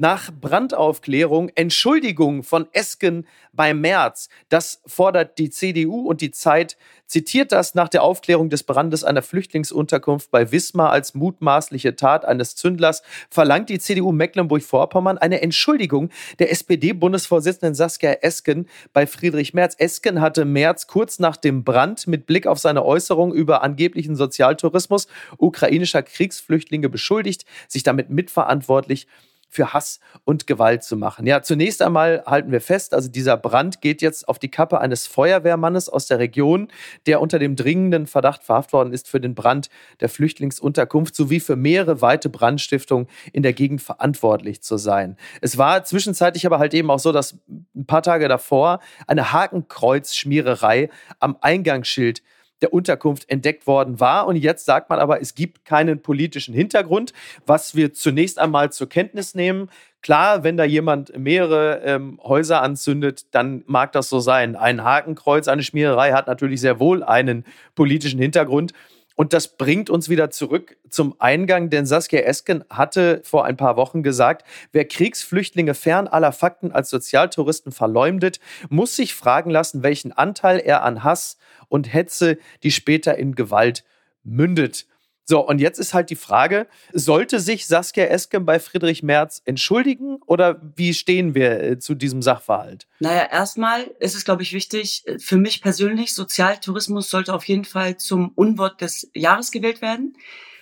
nach 0.00 0.30
Brandaufklärung 0.32 1.50
Entschuldigung 1.54 2.42
von 2.42 2.66
Esken 2.72 3.26
bei 3.52 3.74
Merz. 3.74 4.30
Das 4.48 4.80
fordert 4.86 5.38
die 5.38 5.50
CDU 5.50 6.08
und 6.08 6.22
die 6.22 6.30
Zeit 6.30 6.78
zitiert 7.06 7.52
das 7.52 7.74
nach 7.74 7.88
der 7.88 8.02
Aufklärung 8.02 8.48
des 8.48 8.62
Brandes 8.62 9.04
einer 9.04 9.20
Flüchtlingsunterkunft 9.20 10.30
bei 10.30 10.52
Wismar 10.52 10.90
als 10.90 11.14
mutmaßliche 11.14 11.96
Tat 11.96 12.24
eines 12.24 12.56
Zündlers, 12.56 13.02
verlangt 13.28 13.68
die 13.68 13.78
CDU 13.78 14.12
Mecklenburg-Vorpommern 14.12 15.18
eine 15.18 15.42
Entschuldigung 15.42 16.10
der 16.38 16.50
SPD-Bundesvorsitzenden 16.50 17.74
Saskia 17.74 18.12
Esken 18.22 18.68
bei 18.92 19.06
Friedrich 19.06 19.52
Merz. 19.52 19.74
Esken 19.76 20.20
hatte 20.20 20.44
Merz 20.44 20.86
kurz 20.86 21.18
nach 21.18 21.36
dem 21.36 21.62
Brand 21.64 22.06
mit 22.06 22.26
Blick 22.26 22.46
auf 22.46 22.58
seine 22.58 22.84
Äußerung 22.84 23.34
über 23.34 23.62
angeblichen 23.62 24.16
Sozialtourismus 24.16 25.08
ukrainischer 25.36 26.02
Kriegsflüchtlinge 26.02 26.88
beschuldigt, 26.88 27.44
sich 27.68 27.82
damit 27.82 28.08
mitverantwortlich 28.08 29.06
für 29.50 29.74
Hass 29.74 30.00
und 30.24 30.46
Gewalt 30.46 30.84
zu 30.84 30.96
machen. 30.96 31.26
Ja, 31.26 31.42
zunächst 31.42 31.82
einmal 31.82 32.22
halten 32.24 32.52
wir 32.52 32.60
fest, 32.60 32.94
also 32.94 33.08
dieser 33.08 33.36
Brand 33.36 33.80
geht 33.80 34.00
jetzt 34.00 34.28
auf 34.28 34.38
die 34.38 34.50
Kappe 34.50 34.80
eines 34.80 35.06
Feuerwehrmannes 35.08 35.88
aus 35.88 36.06
der 36.06 36.20
Region, 36.20 36.68
der 37.06 37.20
unter 37.20 37.38
dem 37.38 37.56
dringenden 37.56 38.06
Verdacht 38.06 38.44
verhaftet 38.44 38.72
worden 38.72 38.92
ist, 38.92 39.08
für 39.08 39.20
den 39.20 39.34
Brand 39.34 39.68
der 40.00 40.08
Flüchtlingsunterkunft 40.08 41.14
sowie 41.14 41.40
für 41.40 41.56
mehrere 41.56 42.00
weite 42.00 42.30
Brandstiftungen 42.30 43.08
in 43.32 43.42
der 43.42 43.52
Gegend 43.52 43.82
verantwortlich 43.82 44.62
zu 44.62 44.76
sein. 44.76 45.16
Es 45.40 45.58
war 45.58 45.84
zwischenzeitlich 45.84 46.46
aber 46.46 46.60
halt 46.60 46.72
eben 46.72 46.90
auch 46.90 47.00
so, 47.00 47.10
dass 47.10 47.36
ein 47.74 47.86
paar 47.86 48.02
Tage 48.02 48.28
davor 48.28 48.78
eine 49.08 49.32
Hakenkreuzschmiererei 49.32 50.90
am 51.18 51.36
Eingangsschild 51.40 52.22
der 52.62 52.72
Unterkunft 52.72 53.28
entdeckt 53.30 53.66
worden 53.66 54.00
war. 54.00 54.26
Und 54.26 54.36
jetzt 54.36 54.64
sagt 54.64 54.90
man 54.90 54.98
aber, 54.98 55.20
es 55.20 55.34
gibt 55.34 55.64
keinen 55.64 56.02
politischen 56.02 56.54
Hintergrund, 56.54 57.12
was 57.46 57.74
wir 57.74 57.92
zunächst 57.92 58.38
einmal 58.38 58.72
zur 58.72 58.88
Kenntnis 58.88 59.34
nehmen. 59.34 59.70
Klar, 60.02 60.44
wenn 60.44 60.56
da 60.56 60.64
jemand 60.64 61.16
mehrere 61.18 61.82
ähm, 61.84 62.18
Häuser 62.22 62.62
anzündet, 62.62 63.26
dann 63.34 63.62
mag 63.66 63.92
das 63.92 64.08
so 64.08 64.18
sein. 64.18 64.56
Ein 64.56 64.82
Hakenkreuz, 64.82 65.46
eine 65.46 65.62
Schmiererei 65.62 66.12
hat 66.12 66.26
natürlich 66.26 66.60
sehr 66.60 66.80
wohl 66.80 67.02
einen 67.02 67.44
politischen 67.74 68.18
Hintergrund. 68.18 68.72
Und 69.20 69.34
das 69.34 69.48
bringt 69.48 69.90
uns 69.90 70.08
wieder 70.08 70.30
zurück 70.30 70.78
zum 70.88 71.14
Eingang, 71.18 71.68
denn 71.68 71.84
Saskia 71.84 72.20
Esken 72.20 72.64
hatte 72.70 73.20
vor 73.22 73.44
ein 73.44 73.58
paar 73.58 73.76
Wochen 73.76 74.02
gesagt, 74.02 74.46
wer 74.72 74.86
Kriegsflüchtlinge 74.86 75.74
fern 75.74 76.08
aller 76.08 76.32
Fakten 76.32 76.72
als 76.72 76.88
Sozialtouristen 76.88 77.70
verleumdet, 77.70 78.40
muss 78.70 78.96
sich 78.96 79.14
fragen 79.14 79.50
lassen, 79.50 79.82
welchen 79.82 80.12
Anteil 80.12 80.58
er 80.58 80.84
an 80.84 81.04
Hass 81.04 81.36
und 81.68 81.92
Hetze, 81.92 82.38
die 82.62 82.70
später 82.70 83.18
in 83.18 83.34
Gewalt 83.34 83.84
mündet. 84.24 84.86
So, 85.30 85.46
und 85.46 85.60
jetzt 85.60 85.78
ist 85.78 85.94
halt 85.94 86.10
die 86.10 86.16
Frage, 86.16 86.66
sollte 86.92 87.38
sich 87.38 87.68
Saskia 87.68 88.06
Esken 88.06 88.44
bei 88.44 88.58
Friedrich 88.58 89.04
Merz 89.04 89.42
entschuldigen 89.44 90.18
oder 90.26 90.60
wie 90.74 90.92
stehen 90.92 91.36
wir 91.36 91.62
äh, 91.62 91.78
zu 91.78 91.94
diesem 91.94 92.20
Sachverhalt? 92.20 92.88
Naja, 92.98 93.28
erstmal 93.30 93.82
ist 94.00 94.16
es, 94.16 94.24
glaube 94.24 94.42
ich, 94.42 94.52
wichtig, 94.52 95.04
äh, 95.06 95.20
für 95.20 95.36
mich 95.36 95.62
persönlich, 95.62 96.16
Sozialtourismus 96.16 97.10
sollte 97.10 97.32
auf 97.32 97.44
jeden 97.44 97.64
Fall 97.64 97.96
zum 97.96 98.32
Unwort 98.34 98.80
des 98.80 99.08
Jahres 99.14 99.52
gewählt 99.52 99.82
werden. 99.82 100.16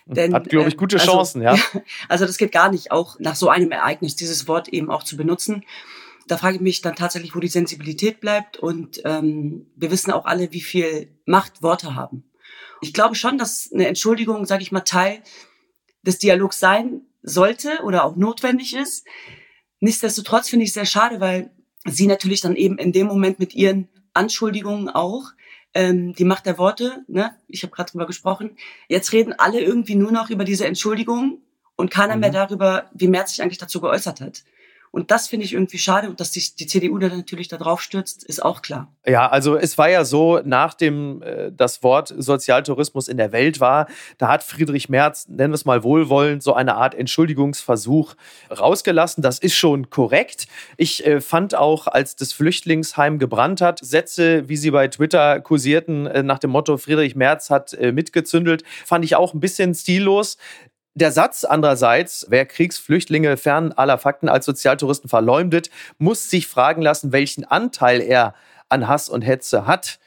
Denn, 0.04 0.34
Hat, 0.34 0.50
glaube 0.50 0.68
ich, 0.68 0.76
gute 0.76 0.98
also, 0.98 1.12
Chancen, 1.12 1.40
ja. 1.40 1.56
Also 2.10 2.26
das 2.26 2.37
geht 2.37 2.52
gar 2.52 2.70
nicht, 2.70 2.90
auch 2.90 3.18
nach 3.20 3.37
so 3.37 3.48
einem 3.48 3.70
Ereignis 3.70 4.16
dieses 4.16 4.48
Wort 4.48 4.68
eben 4.68 4.90
auch 4.90 5.02
zu 5.02 5.16
benutzen. 5.16 5.64
Da 6.26 6.37
frage 6.37 6.56
ich 6.56 6.60
mich 6.60 6.82
dann 6.82 6.94
tatsächlich, 6.94 7.34
wo 7.34 7.40
die 7.40 7.48
Sensibilität 7.48 8.20
bleibt. 8.20 8.58
Und 8.58 9.00
ähm, 9.06 9.66
wir 9.76 9.90
wissen 9.90 10.12
auch 10.12 10.26
alle, 10.26 10.52
wie 10.52 10.60
viel 10.60 11.08
Macht 11.25 11.62
Worte 11.62 11.94
haben. 11.94 12.27
Ich 12.80 12.92
glaube 12.92 13.14
schon, 13.14 13.38
dass 13.38 13.70
eine 13.73 13.87
Entschuldigung, 13.87 14.47
sage 14.47 14.62
ich 14.62 14.73
mal, 14.73 14.80
Teil 14.80 15.23
des 16.02 16.18
Dialogs 16.18 16.58
sein 16.58 17.02
sollte 17.23 17.80
oder 17.82 18.04
auch 18.04 18.16
notwendig 18.16 18.75
ist. 18.75 19.06
Nichtsdestotrotz 19.80 20.49
finde 20.49 20.64
ich 20.64 20.70
es 20.70 20.75
sehr 20.75 20.87
schade, 20.87 21.20
weil 21.20 21.50
sie 21.85 22.06
natürlich 22.06 22.40
dann 22.40 22.56
eben 22.56 22.78
in 22.78 22.92
dem 22.92 23.06
Moment 23.06 23.38
mit 23.38 23.54
ihren 23.54 23.88
Anschuldigungen 24.14 24.88
auch 24.88 25.32
ähm, 25.75 26.14
die 26.14 26.25
Macht 26.25 26.47
der 26.47 26.58
Worte, 26.58 27.04
ne, 27.08 27.37
ich 27.47 27.62
habe 27.62 27.73
gerade 27.73 27.90
drüber 27.90 28.06
gesprochen, 28.06 28.56
jetzt 28.88 29.12
reden 29.12 29.35
alle 29.37 29.61
irgendwie 29.61 29.94
nur 29.94 30.12
noch 30.12 30.30
über 30.30 30.44
diese 30.44 30.66
Entschuldigung 30.66 31.42
und 31.76 31.90
keiner 31.90 32.14
mhm. 32.14 32.20
mehr 32.20 32.30
darüber, 32.30 32.90
wie 32.94 33.08
Merz 33.08 33.30
sich 33.30 33.42
eigentlich 33.42 33.58
dazu 33.58 33.80
geäußert 33.80 34.20
hat. 34.20 34.42
Und 34.90 35.11
das 35.11 35.28
finde 35.28 35.45
ich 35.47 35.52
irgendwie 35.52 35.78
schade. 35.78 36.09
Und 36.09 36.21
dass 36.21 36.33
sich 36.33 36.54
die 36.54 36.66
CDU 36.66 36.99
da 36.99 37.09
natürlich 37.09 37.49
da 37.49 37.57
drauf 37.57 37.80
stürzt, 37.80 38.25
ist 38.25 38.42
auch 38.42 38.62
klar. 38.62 38.92
Ja, 39.07 39.28
also 39.28 39.57
es 39.57 39.78
war 39.78 39.88
ja 39.88 40.04
so, 40.04 40.40
nachdem 40.45 41.23
äh, 41.23 41.50
das 41.52 41.83
Wort 41.83 42.14
Sozialtourismus 42.16 43.09
in 43.09 43.16
der 43.16 43.33
Welt 43.33 43.61
war, 43.61 43.87
da 44.18 44.28
hat 44.28 44.42
Friedrich 44.42 44.88
Merz, 44.88 45.28
nennen 45.28 45.52
wir 45.52 45.57
es 45.57 45.64
mal 45.64 45.83
wohlwollend, 45.83 46.42
so 46.42 46.54
eine 46.54 46.76
Art 46.76 46.95
Entschuldigungsversuch 46.95 48.14
rausgelassen. 48.50 49.23
Das 49.23 49.38
ist 49.38 49.54
schon 49.54 49.90
korrekt. 49.90 50.47
Ich 50.76 51.07
äh, 51.07 51.21
fand 51.21 51.54
auch, 51.54 51.87
als 51.87 52.16
das 52.16 52.33
Flüchtlingsheim 52.33 53.18
gebrannt 53.18 53.61
hat, 53.61 53.80
Sätze, 53.83 54.49
wie 54.49 54.57
sie 54.57 54.71
bei 54.71 54.88
Twitter 54.88 55.40
kursierten, 55.40 56.07
äh, 56.07 56.23
nach 56.23 56.38
dem 56.38 56.50
Motto 56.50 56.76
Friedrich 56.76 57.14
Merz 57.14 57.50
hat 57.50 57.76
mitgezündelt, 57.78 58.62
fand 58.85 59.04
ich 59.04 59.16
auch 59.16 59.35
ein 59.35 59.40
bisschen 59.40 59.75
stillos. 59.75 60.37
Der 60.99 61.12
Satz 61.12 61.45
andererseits, 61.45 62.26
wer 62.28 62.45
Kriegsflüchtlinge 62.45 63.37
fern 63.37 63.71
aller 63.71 63.99
Fakten 63.99 64.28
als 64.28 64.45
Sozialtouristen 64.47 65.09
verleumdet, 65.09 65.71
muss 65.99 66.28
sich 66.28 66.49
fragen 66.49 66.83
lassen, 66.83 67.12
welchen 67.12 67.45
Anteil 67.45 68.00
er 68.00 68.35
an 68.69 68.88
Hass 68.88 69.09
und 69.09 69.23
Hetze 69.23 69.69
hat 69.69 70.00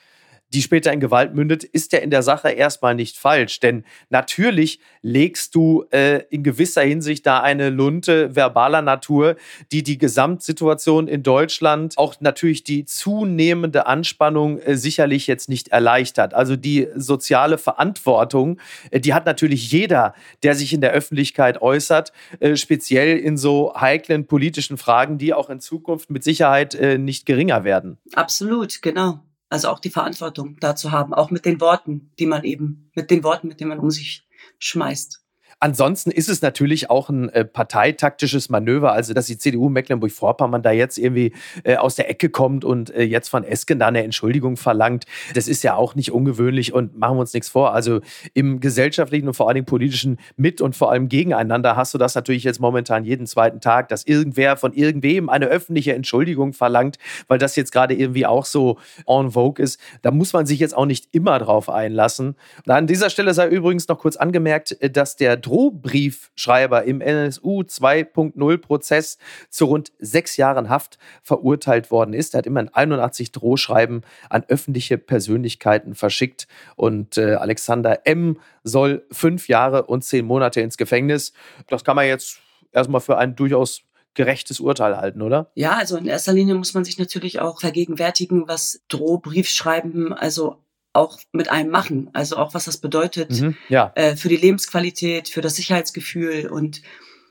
die 0.53 0.61
später 0.61 0.91
in 0.91 0.99
Gewalt 0.99 1.33
mündet, 1.33 1.63
ist 1.63 1.93
ja 1.93 1.99
in 1.99 2.09
der 2.09 2.23
Sache 2.23 2.49
erstmal 2.49 2.95
nicht 2.95 3.17
falsch. 3.17 3.59
Denn 3.59 3.83
natürlich 4.09 4.79
legst 5.01 5.55
du 5.55 5.85
äh, 5.91 6.23
in 6.29 6.43
gewisser 6.43 6.81
Hinsicht 6.81 7.25
da 7.25 7.41
eine 7.41 7.69
Lunte 7.69 8.35
verbaler 8.35 8.81
Natur, 8.81 9.35
die 9.71 9.83
die 9.83 9.97
Gesamtsituation 9.97 11.07
in 11.07 11.23
Deutschland, 11.23 11.97
auch 11.97 12.15
natürlich 12.19 12.63
die 12.63 12.85
zunehmende 12.85 13.87
Anspannung 13.87 14.59
äh, 14.59 14.75
sicherlich 14.75 15.27
jetzt 15.27 15.49
nicht 15.49 15.69
erleichtert. 15.69 16.33
Also 16.33 16.55
die 16.55 16.87
soziale 16.95 17.57
Verantwortung, 17.57 18.59
äh, 18.91 18.99
die 18.99 19.13
hat 19.13 19.25
natürlich 19.25 19.71
jeder, 19.71 20.13
der 20.43 20.55
sich 20.55 20.73
in 20.73 20.81
der 20.81 20.91
Öffentlichkeit 20.91 21.61
äußert, 21.61 22.11
äh, 22.39 22.55
speziell 22.55 23.17
in 23.17 23.37
so 23.37 23.73
heiklen 23.75 24.27
politischen 24.27 24.77
Fragen, 24.77 25.17
die 25.17 25.33
auch 25.33 25.49
in 25.49 25.59
Zukunft 25.59 26.09
mit 26.09 26.23
Sicherheit 26.23 26.75
äh, 26.75 26.97
nicht 26.97 27.25
geringer 27.25 27.63
werden. 27.63 27.97
Absolut, 28.13 28.81
genau. 28.81 29.19
Also 29.51 29.67
auch 29.67 29.79
die 29.79 29.89
Verantwortung 29.89 30.55
dazu 30.61 30.91
haben, 30.91 31.13
auch 31.13 31.29
mit 31.29 31.45
den 31.45 31.59
Worten, 31.59 32.09
die 32.17 32.25
man 32.25 32.45
eben, 32.45 32.89
mit 32.95 33.11
den 33.11 33.21
Worten, 33.21 33.49
mit 33.49 33.59
denen 33.59 33.67
man 33.67 33.79
um 33.79 33.91
sich 33.91 34.25
schmeißt. 34.59 35.20
Ansonsten 35.63 36.09
ist 36.09 36.27
es 36.27 36.41
natürlich 36.41 36.89
auch 36.89 37.09
ein 37.09 37.29
äh, 37.29 37.45
parteitaktisches 37.45 38.49
Manöver, 38.49 38.93
also 38.93 39.13
dass 39.13 39.27
die 39.27 39.37
CDU 39.37 39.69
Mecklenburg-Vorpommern 39.69 40.63
da 40.63 40.71
jetzt 40.71 40.97
irgendwie 40.97 41.33
äh, 41.63 41.75
aus 41.75 41.93
der 41.93 42.09
Ecke 42.09 42.29
kommt 42.29 42.65
und 42.65 42.89
äh, 42.89 43.03
jetzt 43.03 43.29
von 43.29 43.43
Esken 43.43 43.77
da 43.77 43.85
eine 43.85 44.03
Entschuldigung 44.03 44.57
verlangt. 44.57 45.05
Das 45.35 45.47
ist 45.47 45.61
ja 45.61 45.75
auch 45.75 45.93
nicht 45.93 46.11
ungewöhnlich 46.11 46.73
und 46.73 46.97
machen 46.97 47.17
wir 47.17 47.21
uns 47.21 47.35
nichts 47.35 47.47
vor. 47.47 47.75
Also 47.75 48.01
im 48.33 48.59
gesellschaftlichen 48.59 49.27
und 49.27 49.35
vor 49.35 49.49
allem 49.49 49.63
politischen 49.63 50.17
Mit- 50.35 50.61
und 50.61 50.75
vor 50.75 50.91
allem 50.91 51.09
Gegeneinander 51.09 51.75
hast 51.75 51.93
du 51.93 51.99
das 51.99 52.15
natürlich 52.15 52.43
jetzt 52.43 52.59
momentan 52.59 53.05
jeden 53.05 53.27
zweiten 53.27 53.61
Tag, 53.61 53.89
dass 53.89 54.03
irgendwer 54.03 54.57
von 54.57 54.73
irgendwem 54.73 55.29
eine 55.29 55.45
öffentliche 55.45 55.93
Entschuldigung 55.93 56.53
verlangt, 56.53 56.97
weil 57.27 57.37
das 57.37 57.55
jetzt 57.55 57.71
gerade 57.71 57.93
irgendwie 57.93 58.25
auch 58.25 58.45
so 58.45 58.79
en 59.05 59.29
vogue 59.29 59.63
ist. 59.63 59.79
Da 60.01 60.09
muss 60.09 60.33
man 60.33 60.47
sich 60.47 60.59
jetzt 60.59 60.75
auch 60.75 60.87
nicht 60.87 61.09
immer 61.11 61.37
drauf 61.37 61.69
einlassen. 61.69 62.35
An 62.65 62.87
dieser 62.87 63.11
Stelle 63.11 63.35
sei 63.35 63.47
übrigens 63.47 63.87
noch 63.87 63.99
kurz 63.99 64.15
angemerkt, 64.15 64.75
äh, 64.81 64.89
dass 64.89 65.17
der 65.17 65.37
Drohbriefschreiber 65.51 66.85
im 66.85 67.01
NSU 67.01 67.61
2.0 67.61 68.57
Prozess 68.59 69.17
zu 69.49 69.65
rund 69.65 69.91
sechs 69.99 70.37
Jahren 70.37 70.69
Haft 70.69 70.97
verurteilt 71.21 71.91
worden 71.91 72.13
ist. 72.13 72.33
Er 72.33 72.37
hat 72.39 72.45
immerhin 72.45 72.73
81 72.73 73.33
Drohschreiben 73.33 74.05
an 74.29 74.45
öffentliche 74.47 74.97
Persönlichkeiten 74.97 75.93
verschickt 75.93 76.47
und 76.77 77.17
äh, 77.17 77.33
Alexander 77.33 78.07
M. 78.07 78.39
soll 78.63 79.05
fünf 79.11 79.49
Jahre 79.49 79.83
und 79.83 80.05
zehn 80.05 80.25
Monate 80.25 80.61
ins 80.61 80.77
Gefängnis. 80.77 81.33
Das 81.67 81.83
kann 81.83 81.97
man 81.97 82.07
jetzt 82.07 82.39
erstmal 82.71 83.01
für 83.01 83.17
ein 83.17 83.35
durchaus 83.35 83.81
gerechtes 84.13 84.61
Urteil 84.61 84.95
halten, 84.95 85.21
oder? 85.21 85.51
Ja, 85.55 85.73
also 85.73 85.97
in 85.97 86.05
erster 86.05 86.31
Linie 86.31 86.55
muss 86.55 86.73
man 86.73 86.85
sich 86.85 86.97
natürlich 86.97 87.41
auch 87.41 87.59
vergegenwärtigen, 87.59 88.47
was 88.47 88.81
Drohbriefschreiben, 88.87 90.13
also 90.13 90.63
auch 90.93 91.19
mit 91.31 91.49
einem 91.49 91.71
machen. 91.71 92.09
Also 92.13 92.37
auch 92.37 92.53
was 92.53 92.65
das 92.65 92.77
bedeutet 92.77 93.31
mhm, 93.31 93.55
ja. 93.69 93.91
äh, 93.95 94.15
für 94.15 94.29
die 94.29 94.37
Lebensqualität, 94.37 95.29
für 95.29 95.41
das 95.41 95.55
Sicherheitsgefühl 95.55 96.47
und 96.47 96.81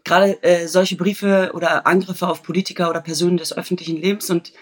gerade 0.04 0.42
äh, 0.42 0.66
solche 0.66 0.96
Briefe 0.96 1.50
oder 1.54 1.86
Angriffe 1.86 2.26
auf 2.26 2.42
Politiker 2.42 2.88
oder 2.88 3.00
Personen 3.00 3.36
des 3.36 3.56
öffentlichen 3.56 3.96
Lebens 3.96 4.30
und 4.30 4.52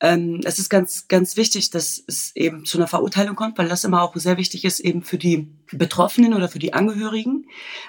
ähm, 0.00 0.40
es 0.44 0.60
ist 0.60 0.68
ganz, 0.68 1.08
ganz 1.08 1.36
wichtig, 1.36 1.70
dass 1.70 2.02
es 2.06 2.34
eben 2.36 2.64
zu 2.64 2.78
einer 2.78 2.86
Verurteilung 2.86 3.34
kommt, 3.34 3.58
weil 3.58 3.68
das 3.68 3.82
immer 3.82 4.02
auch 4.02 4.14
sehr 4.14 4.36
wichtig 4.36 4.64
ist, 4.64 4.78
eben 4.78 5.02
für 5.02 5.18
die 5.18 5.48
Betroffenen 5.72 6.34
oder 6.34 6.48
für 6.48 6.60
die 6.60 6.72
Angehörigen, 6.72 7.46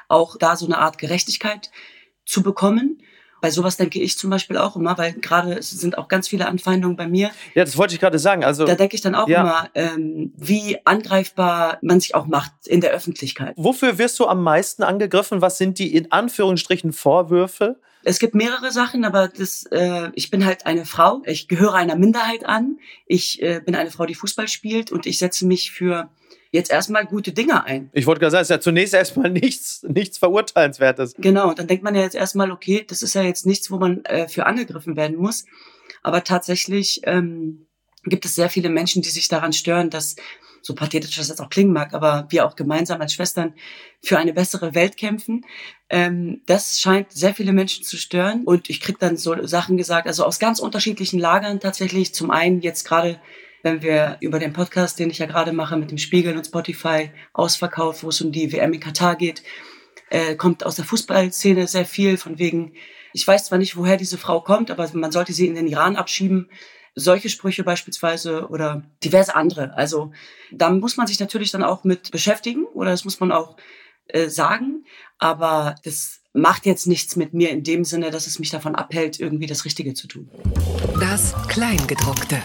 auch 0.07 0.35
da 0.37 0.55
so 0.55 0.65
eine 0.65 0.79
Art 0.79 0.97
Gerechtigkeit 0.97 1.69
zu 2.25 2.41
bekommen. 2.41 3.03
Bei 3.41 3.51
sowas 3.51 3.77
denke 3.77 3.99
ich 3.99 4.17
zum 4.17 4.29
Beispiel 4.29 4.57
auch 4.57 4.75
immer, 4.75 4.97
weil 4.97 5.13
gerade 5.13 5.61
sind 5.61 5.97
auch 5.97 6.07
ganz 6.07 6.27
viele 6.27 6.47
Anfeindungen 6.47 6.97
bei 6.97 7.07
mir. 7.07 7.31
Ja, 7.55 7.63
das 7.63 7.77
wollte 7.77 7.93
ich 7.93 7.99
gerade 7.99 8.19
sagen. 8.19 8.43
Also 8.43 8.65
da 8.65 8.75
denke 8.75 8.95
ich 8.95 9.01
dann 9.01 9.15
auch 9.15 9.27
ja. 9.27 9.41
immer, 9.41 9.69
ähm, 9.75 10.33
wie 10.37 10.77
angreifbar 10.85 11.77
man 11.81 11.99
sich 11.99 12.15
auch 12.15 12.27
macht 12.27 12.51
in 12.65 12.81
der 12.81 12.91
Öffentlichkeit. 12.91 13.53
Wofür 13.57 13.97
wirst 13.97 14.19
du 14.19 14.27
am 14.27 14.43
meisten 14.43 14.83
angegriffen? 14.83 15.41
Was 15.41 15.57
sind 15.57 15.79
die 15.79 15.95
in 15.95 16.11
Anführungsstrichen 16.11 16.93
Vorwürfe? 16.93 17.79
Es 18.03 18.19
gibt 18.19 18.33
mehrere 18.33 18.71
Sachen, 18.71 19.03
aber 19.03 19.27
das, 19.27 19.65
äh, 19.71 20.09
ich 20.13 20.31
bin 20.31 20.45
halt 20.45 20.65
eine 20.65 20.85
Frau. 20.85 21.21
Ich 21.25 21.47
gehöre 21.47 21.73
einer 21.73 21.95
Minderheit 21.95 22.45
an. 22.45 22.79
Ich 23.05 23.41
äh, 23.41 23.59
bin 23.59 23.75
eine 23.75 23.91
Frau, 23.91 24.05
die 24.05 24.15
Fußball 24.15 24.47
spielt 24.47 24.91
und 24.91 25.05
ich 25.05 25.17
setze 25.17 25.45
mich 25.45 25.71
für 25.71 26.09
jetzt 26.51 26.71
erstmal 26.71 27.05
gute 27.05 27.31
Dinge 27.31 27.63
ein. 27.63 27.89
Ich 27.93 28.05
wollte 28.05 28.19
gerade 28.19 28.31
sagen, 28.31 28.41
es 28.41 28.49
ist 28.49 28.55
ja 28.55 28.59
zunächst 28.59 28.93
erstmal 28.93 29.29
nichts, 29.31 29.83
nichts 29.83 30.17
Verurteilenswertes. 30.17 31.13
Genau, 31.17 31.53
dann 31.53 31.67
denkt 31.67 31.83
man 31.83 31.95
ja 31.95 32.01
jetzt 32.01 32.15
erstmal, 32.15 32.51
okay, 32.51 32.85
das 32.87 33.01
ist 33.01 33.13
ja 33.13 33.21
jetzt 33.21 33.45
nichts, 33.45 33.71
wo 33.71 33.77
man 33.77 34.03
äh, 34.05 34.27
für 34.27 34.45
angegriffen 34.45 34.95
werden 34.95 35.17
muss. 35.17 35.45
Aber 36.01 36.23
tatsächlich 36.23 37.01
ähm, 37.03 37.67
gibt 38.05 38.25
es 38.25 38.35
sehr 38.35 38.49
viele 38.49 38.69
Menschen, 38.69 39.01
die 39.01 39.09
sich 39.09 39.27
daran 39.27 39.53
stören, 39.53 39.89
dass, 39.89 40.15
so 40.61 40.75
pathetisch 40.75 41.15
das 41.15 41.29
jetzt 41.29 41.41
auch 41.41 41.49
klingen 41.49 41.73
mag, 41.73 41.93
aber 41.93 42.27
wir 42.29 42.45
auch 42.45 42.55
gemeinsam 42.55 42.99
als 43.01 43.13
Schwestern 43.13 43.53
für 44.01 44.17
eine 44.17 44.33
bessere 44.33 44.75
Welt 44.75 44.97
kämpfen. 44.97 45.45
Ähm, 45.89 46.41
das 46.45 46.79
scheint 46.79 47.11
sehr 47.11 47.33
viele 47.33 47.53
Menschen 47.53 47.83
zu 47.83 47.97
stören. 47.97 48.43
Und 48.43 48.69
ich 48.69 48.81
krieg 48.81 48.99
dann 48.99 49.17
so 49.17 49.45
Sachen 49.45 49.77
gesagt, 49.77 50.07
also 50.07 50.25
aus 50.25 50.39
ganz 50.39 50.59
unterschiedlichen 50.59 51.19
Lagern 51.19 51.59
tatsächlich. 51.59 52.13
Zum 52.13 52.31
einen 52.31 52.61
jetzt 52.61 52.83
gerade 52.85 53.19
wenn 53.63 53.81
wir 53.81 54.17
über 54.19 54.39
den 54.39 54.53
Podcast, 54.53 54.99
den 54.99 55.09
ich 55.09 55.19
ja 55.19 55.25
gerade 55.25 55.51
mache 55.51 55.77
mit 55.77 55.91
dem 55.91 55.97
Spiegel 55.97 56.35
und 56.35 56.45
Spotify, 56.45 57.11
ausverkauft, 57.33 58.03
wo 58.03 58.09
es 58.09 58.21
um 58.21 58.31
die 58.31 58.51
WM 58.51 58.73
in 58.73 58.79
Katar 58.79 59.15
geht, 59.15 59.43
äh, 60.09 60.35
kommt 60.35 60.65
aus 60.65 60.75
der 60.75 60.85
Fußballszene 60.85 61.67
sehr 61.67 61.85
viel 61.85 62.17
von 62.17 62.39
wegen, 62.39 62.73
ich 63.13 63.27
weiß 63.27 63.45
zwar 63.45 63.57
nicht, 63.57 63.75
woher 63.75 63.97
diese 63.97 64.17
Frau 64.17 64.41
kommt, 64.41 64.71
aber 64.71 64.89
man 64.93 65.11
sollte 65.11 65.33
sie 65.33 65.47
in 65.47 65.55
den 65.55 65.67
Iran 65.67 65.95
abschieben. 65.95 66.49
Solche 66.95 67.29
Sprüche 67.29 67.63
beispielsweise 67.63 68.47
oder 68.49 68.83
diverse 69.03 69.35
andere. 69.35 69.75
Also 69.75 70.11
da 70.51 70.69
muss 70.69 70.97
man 70.97 71.07
sich 71.07 71.19
natürlich 71.19 71.51
dann 71.51 71.63
auch 71.63 71.83
mit 71.83 72.11
beschäftigen 72.11 72.65
oder 72.65 72.91
das 72.91 73.05
muss 73.05 73.19
man 73.19 73.31
auch 73.31 73.57
äh, 74.07 74.27
sagen. 74.27 74.85
Aber 75.17 75.75
das 75.83 76.21
macht 76.33 76.65
jetzt 76.65 76.87
nichts 76.87 77.15
mit 77.15 77.33
mir 77.33 77.51
in 77.51 77.63
dem 77.63 77.83
Sinne, 77.83 78.11
dass 78.11 78.27
es 78.27 78.39
mich 78.39 78.49
davon 78.49 78.75
abhält, 78.75 79.19
irgendwie 79.19 79.47
das 79.47 79.65
Richtige 79.65 79.93
zu 79.93 80.07
tun. 80.07 80.29
Das 80.99 81.33
Kleingedruckte. 81.47 82.41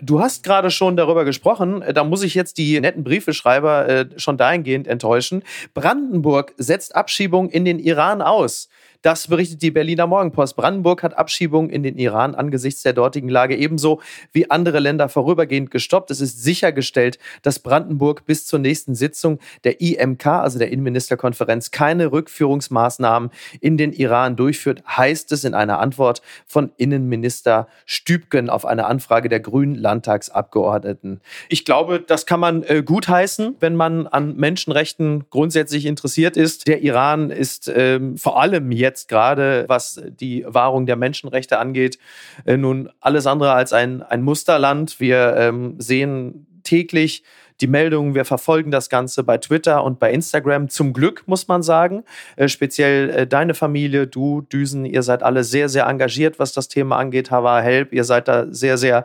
Du 0.00 0.20
hast 0.20 0.44
gerade 0.44 0.70
schon 0.70 0.96
darüber 0.96 1.24
gesprochen, 1.24 1.82
da 1.94 2.04
muss 2.04 2.22
ich 2.22 2.34
jetzt 2.34 2.58
die 2.58 2.78
netten 2.80 3.02
Briefeschreiber 3.02 3.88
äh, 3.88 4.06
schon 4.16 4.36
dahingehend 4.36 4.86
enttäuschen. 4.86 5.42
Brandenburg 5.72 6.52
setzt 6.58 6.94
Abschiebung 6.94 7.48
in 7.48 7.64
den 7.64 7.78
Iran 7.78 8.20
aus. 8.20 8.68
Das 9.06 9.28
berichtet 9.28 9.62
die 9.62 9.70
Berliner 9.70 10.08
Morgenpost. 10.08 10.56
Brandenburg 10.56 11.04
hat 11.04 11.16
Abschiebungen 11.16 11.70
in 11.70 11.84
den 11.84 11.96
Iran 11.96 12.34
angesichts 12.34 12.82
der 12.82 12.92
dortigen 12.92 13.28
Lage 13.28 13.54
ebenso 13.54 14.00
wie 14.32 14.50
andere 14.50 14.80
Länder 14.80 15.08
vorübergehend 15.08 15.70
gestoppt. 15.70 16.10
Es 16.10 16.20
ist 16.20 16.42
sichergestellt, 16.42 17.20
dass 17.42 17.60
Brandenburg 17.60 18.26
bis 18.26 18.46
zur 18.46 18.58
nächsten 18.58 18.96
Sitzung 18.96 19.38
der 19.62 19.80
IMK, 19.80 20.26
also 20.26 20.58
der 20.58 20.72
Innenministerkonferenz, 20.72 21.70
keine 21.70 22.10
Rückführungsmaßnahmen 22.10 23.30
in 23.60 23.76
den 23.76 23.92
Iran 23.92 24.34
durchführt, 24.34 24.82
heißt 24.88 25.30
es 25.30 25.44
in 25.44 25.54
einer 25.54 25.78
Antwort 25.78 26.20
von 26.44 26.72
Innenminister 26.76 27.68
Stübgen 27.84 28.50
auf 28.50 28.66
eine 28.66 28.86
Anfrage 28.86 29.28
der 29.28 29.38
Grünen 29.38 29.76
Landtagsabgeordneten. 29.76 31.20
Ich 31.48 31.64
glaube, 31.64 32.00
das 32.04 32.26
kann 32.26 32.40
man 32.40 32.64
äh, 32.64 32.82
gutheißen, 32.84 33.54
wenn 33.60 33.76
man 33.76 34.08
an 34.08 34.34
Menschenrechten 34.34 35.26
grundsätzlich 35.30 35.86
interessiert 35.86 36.36
ist. 36.36 36.66
Der 36.66 36.82
Iran 36.82 37.30
ist 37.30 37.72
ähm, 37.72 38.16
vor 38.16 38.42
allem 38.42 38.72
jetzt 38.72 38.95
jetzt 38.96 39.08
gerade, 39.08 39.66
was 39.68 40.00
die 40.08 40.44
Wahrung 40.46 40.86
der 40.86 40.96
Menschenrechte 40.96 41.58
angeht, 41.58 41.98
äh, 42.46 42.56
nun 42.56 42.90
alles 43.00 43.26
andere 43.26 43.52
als 43.52 43.72
ein, 43.72 44.02
ein 44.02 44.22
Musterland. 44.22 44.98
Wir 45.00 45.36
ähm, 45.36 45.74
sehen 45.78 46.46
täglich 46.62 47.22
die 47.62 47.66
Meldungen, 47.66 48.14
wir 48.14 48.26
verfolgen 48.26 48.70
das 48.70 48.90
Ganze 48.90 49.24
bei 49.24 49.38
Twitter 49.38 49.82
und 49.82 49.98
bei 49.98 50.12
Instagram. 50.12 50.68
Zum 50.68 50.92
Glück, 50.92 51.22
muss 51.26 51.48
man 51.48 51.62
sagen. 51.62 52.04
Äh, 52.36 52.48
speziell 52.48 53.10
äh, 53.10 53.26
deine 53.26 53.54
Familie, 53.54 54.06
du, 54.06 54.42
Düsen, 54.42 54.84
ihr 54.84 55.02
seid 55.02 55.22
alle 55.22 55.42
sehr, 55.42 55.68
sehr 55.68 55.86
engagiert, 55.86 56.38
was 56.38 56.52
das 56.52 56.68
Thema 56.68 56.96
angeht. 56.96 57.30
Hava 57.30 57.60
Help, 57.60 57.92
ihr 57.94 58.04
seid 58.04 58.28
da 58.28 58.46
sehr, 58.50 58.76
sehr, 58.76 59.04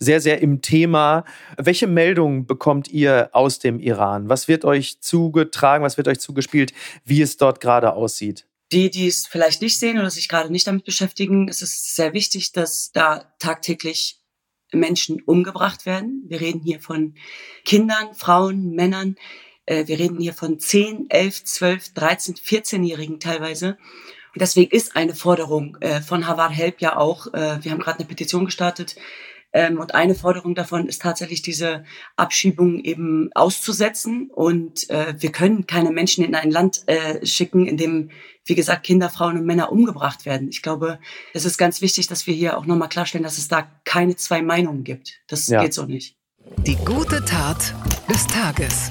sehr, 0.00 0.20
sehr 0.20 0.42
im 0.42 0.62
Thema. 0.62 1.24
Welche 1.56 1.86
Meldungen 1.86 2.46
bekommt 2.46 2.88
ihr 2.88 3.28
aus 3.32 3.60
dem 3.60 3.78
Iran? 3.78 4.28
Was 4.28 4.48
wird 4.48 4.64
euch 4.64 5.00
zugetragen, 5.00 5.84
was 5.84 5.96
wird 5.96 6.08
euch 6.08 6.18
zugespielt, 6.18 6.72
wie 7.04 7.22
es 7.22 7.36
dort 7.36 7.60
gerade 7.60 7.92
aussieht? 7.92 8.46
Die, 8.72 8.90
die 8.90 9.06
es 9.06 9.26
vielleicht 9.26 9.62
nicht 9.62 9.78
sehen 9.78 9.98
oder 9.98 10.10
sich 10.10 10.28
gerade 10.28 10.50
nicht 10.50 10.66
damit 10.66 10.84
beschäftigen, 10.84 11.48
es 11.48 11.62
ist 11.62 11.94
sehr 11.94 12.12
wichtig, 12.12 12.52
dass 12.52 12.90
da 12.92 13.32
tagtäglich 13.38 14.20
Menschen 14.72 15.20
umgebracht 15.22 15.86
werden. 15.86 16.24
Wir 16.26 16.40
reden 16.40 16.62
hier 16.62 16.80
von 16.80 17.14
Kindern, 17.64 18.14
Frauen, 18.14 18.70
Männern. 18.70 19.16
Äh, 19.66 19.86
wir 19.86 19.98
reden 19.98 20.18
hier 20.18 20.32
von 20.32 20.58
10, 20.58 21.10
11, 21.10 21.44
12, 21.44 21.94
13, 21.94 22.34
14-Jährigen 22.36 23.20
teilweise. 23.20 23.76
Und 24.34 24.40
deswegen 24.40 24.70
ist 24.70 24.96
eine 24.96 25.14
Forderung 25.14 25.76
äh, 25.80 26.00
von 26.00 26.26
Harvard 26.26 26.52
Help 26.52 26.80
ja 26.80 26.96
auch, 26.96 27.26
äh, 27.34 27.62
wir 27.62 27.70
haben 27.70 27.80
gerade 27.80 27.98
eine 27.98 28.08
Petition 28.08 28.46
gestartet, 28.46 28.96
ähm, 29.52 29.78
und 29.78 29.94
eine 29.94 30.14
Forderung 30.14 30.54
davon 30.54 30.86
ist 30.86 31.02
tatsächlich 31.02 31.42
diese 31.42 31.84
Abschiebung 32.16 32.80
eben 32.80 33.30
auszusetzen. 33.34 34.30
Und 34.30 34.88
äh, 34.90 35.14
wir 35.18 35.32
können 35.32 35.66
keine 35.66 35.90
Menschen 35.90 36.24
in 36.24 36.34
ein 36.34 36.50
Land 36.50 36.82
äh, 36.86 37.24
schicken, 37.26 37.66
in 37.66 37.76
dem, 37.76 38.10
wie 38.44 38.54
gesagt, 38.54 38.84
Kinder, 38.84 39.10
Frauen 39.10 39.38
und 39.38 39.46
Männer 39.46 39.70
umgebracht 39.70 40.24
werden. 40.24 40.48
Ich 40.48 40.62
glaube, 40.62 40.98
es 41.34 41.44
ist 41.44 41.58
ganz 41.58 41.82
wichtig, 41.82 42.06
dass 42.06 42.26
wir 42.26 42.34
hier 42.34 42.56
auch 42.56 42.66
nochmal 42.66 42.88
klarstellen, 42.88 43.24
dass 43.24 43.38
es 43.38 43.48
da 43.48 43.70
keine 43.84 44.16
zwei 44.16 44.42
Meinungen 44.42 44.84
gibt. 44.84 45.20
Das 45.28 45.46
ja. 45.48 45.62
geht 45.62 45.74
so 45.74 45.84
nicht. 45.84 46.16
Die 46.66 46.76
gute 46.76 47.24
Tat 47.24 47.74
des 48.08 48.26
Tages. 48.26 48.88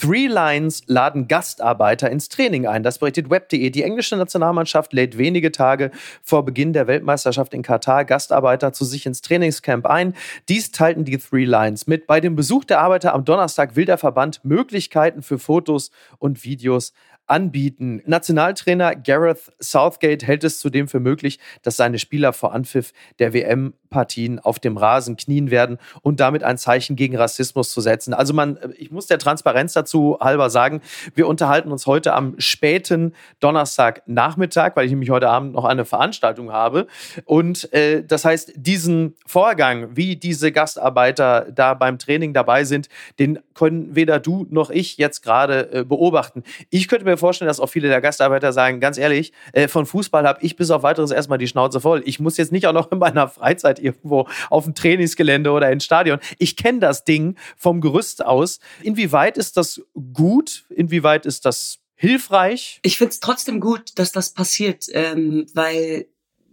Three 0.00 0.28
Lions 0.28 0.84
laden 0.86 1.26
Gastarbeiter 1.26 2.08
ins 2.08 2.28
Training 2.28 2.68
ein. 2.68 2.84
Das 2.84 2.98
berichtet 3.00 3.30
web.de. 3.30 3.70
Die 3.70 3.82
englische 3.82 4.16
Nationalmannschaft 4.16 4.92
lädt 4.92 5.18
wenige 5.18 5.50
Tage 5.50 5.90
vor 6.22 6.44
Beginn 6.44 6.72
der 6.72 6.86
Weltmeisterschaft 6.86 7.52
in 7.52 7.62
Katar 7.62 8.04
Gastarbeiter 8.04 8.72
zu 8.72 8.84
sich 8.84 9.06
ins 9.06 9.22
Trainingscamp 9.22 9.86
ein. 9.86 10.14
Dies 10.48 10.70
teilten 10.70 11.04
die 11.04 11.18
Three 11.18 11.44
Lions 11.44 11.88
mit. 11.88 12.06
Bei 12.06 12.20
dem 12.20 12.36
Besuch 12.36 12.64
der 12.64 12.80
Arbeiter 12.80 13.12
am 13.12 13.24
Donnerstag 13.24 13.74
will 13.74 13.86
der 13.86 13.98
Verband 13.98 14.44
Möglichkeiten 14.44 15.22
für 15.22 15.40
Fotos 15.40 15.90
und 16.20 16.44
Videos 16.44 16.92
anbieten. 17.28 18.00
Nationaltrainer 18.06 18.94
Gareth 18.94 19.52
Southgate 19.60 20.24
hält 20.24 20.44
es 20.44 20.60
zudem 20.60 20.88
für 20.88 21.00
möglich, 21.00 21.38
dass 21.62 21.76
seine 21.76 21.98
Spieler 21.98 22.32
vor 22.32 22.52
Anpfiff 22.52 22.92
der 23.18 23.32
WM 23.32 23.74
Partien 23.90 24.38
auf 24.38 24.58
dem 24.58 24.76
Rasen 24.76 25.16
knien 25.16 25.50
werden 25.50 25.78
und 26.02 26.20
damit 26.20 26.42
ein 26.42 26.58
Zeichen 26.58 26.96
gegen 26.96 27.16
Rassismus 27.16 27.70
zu 27.70 27.80
setzen. 27.80 28.14
Also 28.14 28.34
man, 28.34 28.58
ich 28.76 28.90
muss 28.90 29.06
der 29.06 29.18
Transparenz 29.18 29.72
dazu 29.72 30.18
halber 30.20 30.50
sagen, 30.50 30.80
wir 31.14 31.26
unterhalten 31.26 31.72
uns 31.72 31.86
heute 31.86 32.12
am 32.14 32.34
späten 32.38 33.14
Donnerstagnachmittag, 33.40 34.72
weil 34.74 34.86
ich 34.86 34.90
nämlich 34.90 35.10
heute 35.10 35.28
Abend 35.28 35.52
noch 35.52 35.64
eine 35.64 35.84
Veranstaltung 35.84 36.52
habe. 36.52 36.86
Und 37.24 37.72
äh, 37.72 38.04
das 38.04 38.24
heißt, 38.24 38.52
diesen 38.56 39.16
Vorgang, 39.26 39.96
wie 39.96 40.16
diese 40.16 40.52
Gastarbeiter 40.52 41.46
da 41.52 41.74
beim 41.74 41.98
Training 41.98 42.32
dabei 42.32 42.64
sind, 42.64 42.88
den 43.18 43.38
können 43.54 43.94
weder 43.94 44.20
du 44.20 44.46
noch 44.50 44.70
ich 44.70 44.98
jetzt 44.98 45.22
gerade 45.22 45.72
äh, 45.72 45.84
beobachten. 45.84 46.44
Ich 46.70 46.88
könnte 46.88 47.04
mir 47.04 47.16
vorstellen, 47.16 47.48
dass 47.48 47.60
auch 47.60 47.66
viele 47.66 47.88
der 47.88 48.00
Gastarbeiter 48.00 48.52
sagen, 48.52 48.80
ganz 48.80 48.98
ehrlich, 48.98 49.32
äh, 49.52 49.68
von 49.68 49.86
Fußball 49.86 50.26
habe 50.26 50.40
ich 50.42 50.56
bis 50.56 50.70
auf 50.70 50.82
weiteres 50.82 51.10
erstmal 51.10 51.38
die 51.38 51.48
Schnauze 51.48 51.80
voll. 51.80 52.02
Ich 52.04 52.20
muss 52.20 52.36
jetzt 52.36 52.52
nicht 52.52 52.66
auch 52.66 52.72
noch 52.72 52.90
in 52.92 52.98
meiner 52.98 53.28
Freizeit 53.28 53.77
irgendwo 53.78 54.28
auf 54.50 54.64
dem 54.64 54.74
Trainingsgelände 54.74 55.50
oder 55.50 55.70
ins 55.70 55.84
Stadion. 55.84 56.18
Ich 56.38 56.56
kenne 56.56 56.80
das 56.80 57.04
Ding 57.04 57.36
vom 57.56 57.80
Gerüst 57.80 58.24
aus. 58.24 58.60
Inwieweit 58.82 59.38
ist 59.38 59.56
das 59.56 59.80
gut? 60.12 60.66
Inwieweit 60.70 61.26
ist 61.26 61.44
das 61.44 61.78
hilfreich? 61.94 62.80
Ich 62.82 62.98
finde 62.98 63.12
es 63.12 63.20
trotzdem 63.20 63.60
gut, 63.60 63.98
dass 63.98 64.12
das 64.12 64.32
passiert, 64.32 64.86
ähm, 64.92 65.46
weil 65.54 66.06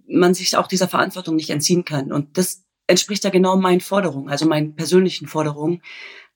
man 0.07 0.33
sich 0.33 0.55
auch 0.55 0.67
dieser 0.67 0.87
Verantwortung 0.87 1.35
nicht 1.35 1.49
entziehen 1.49 1.85
kann. 1.85 2.11
Und 2.11 2.37
das 2.37 2.63
entspricht 2.87 3.23
ja 3.23 3.31
genau 3.31 3.55
meinen 3.57 3.81
Forderungen, 3.81 4.29
also 4.29 4.45
meinen 4.45 4.75
persönlichen 4.75 5.27
Forderungen 5.27 5.81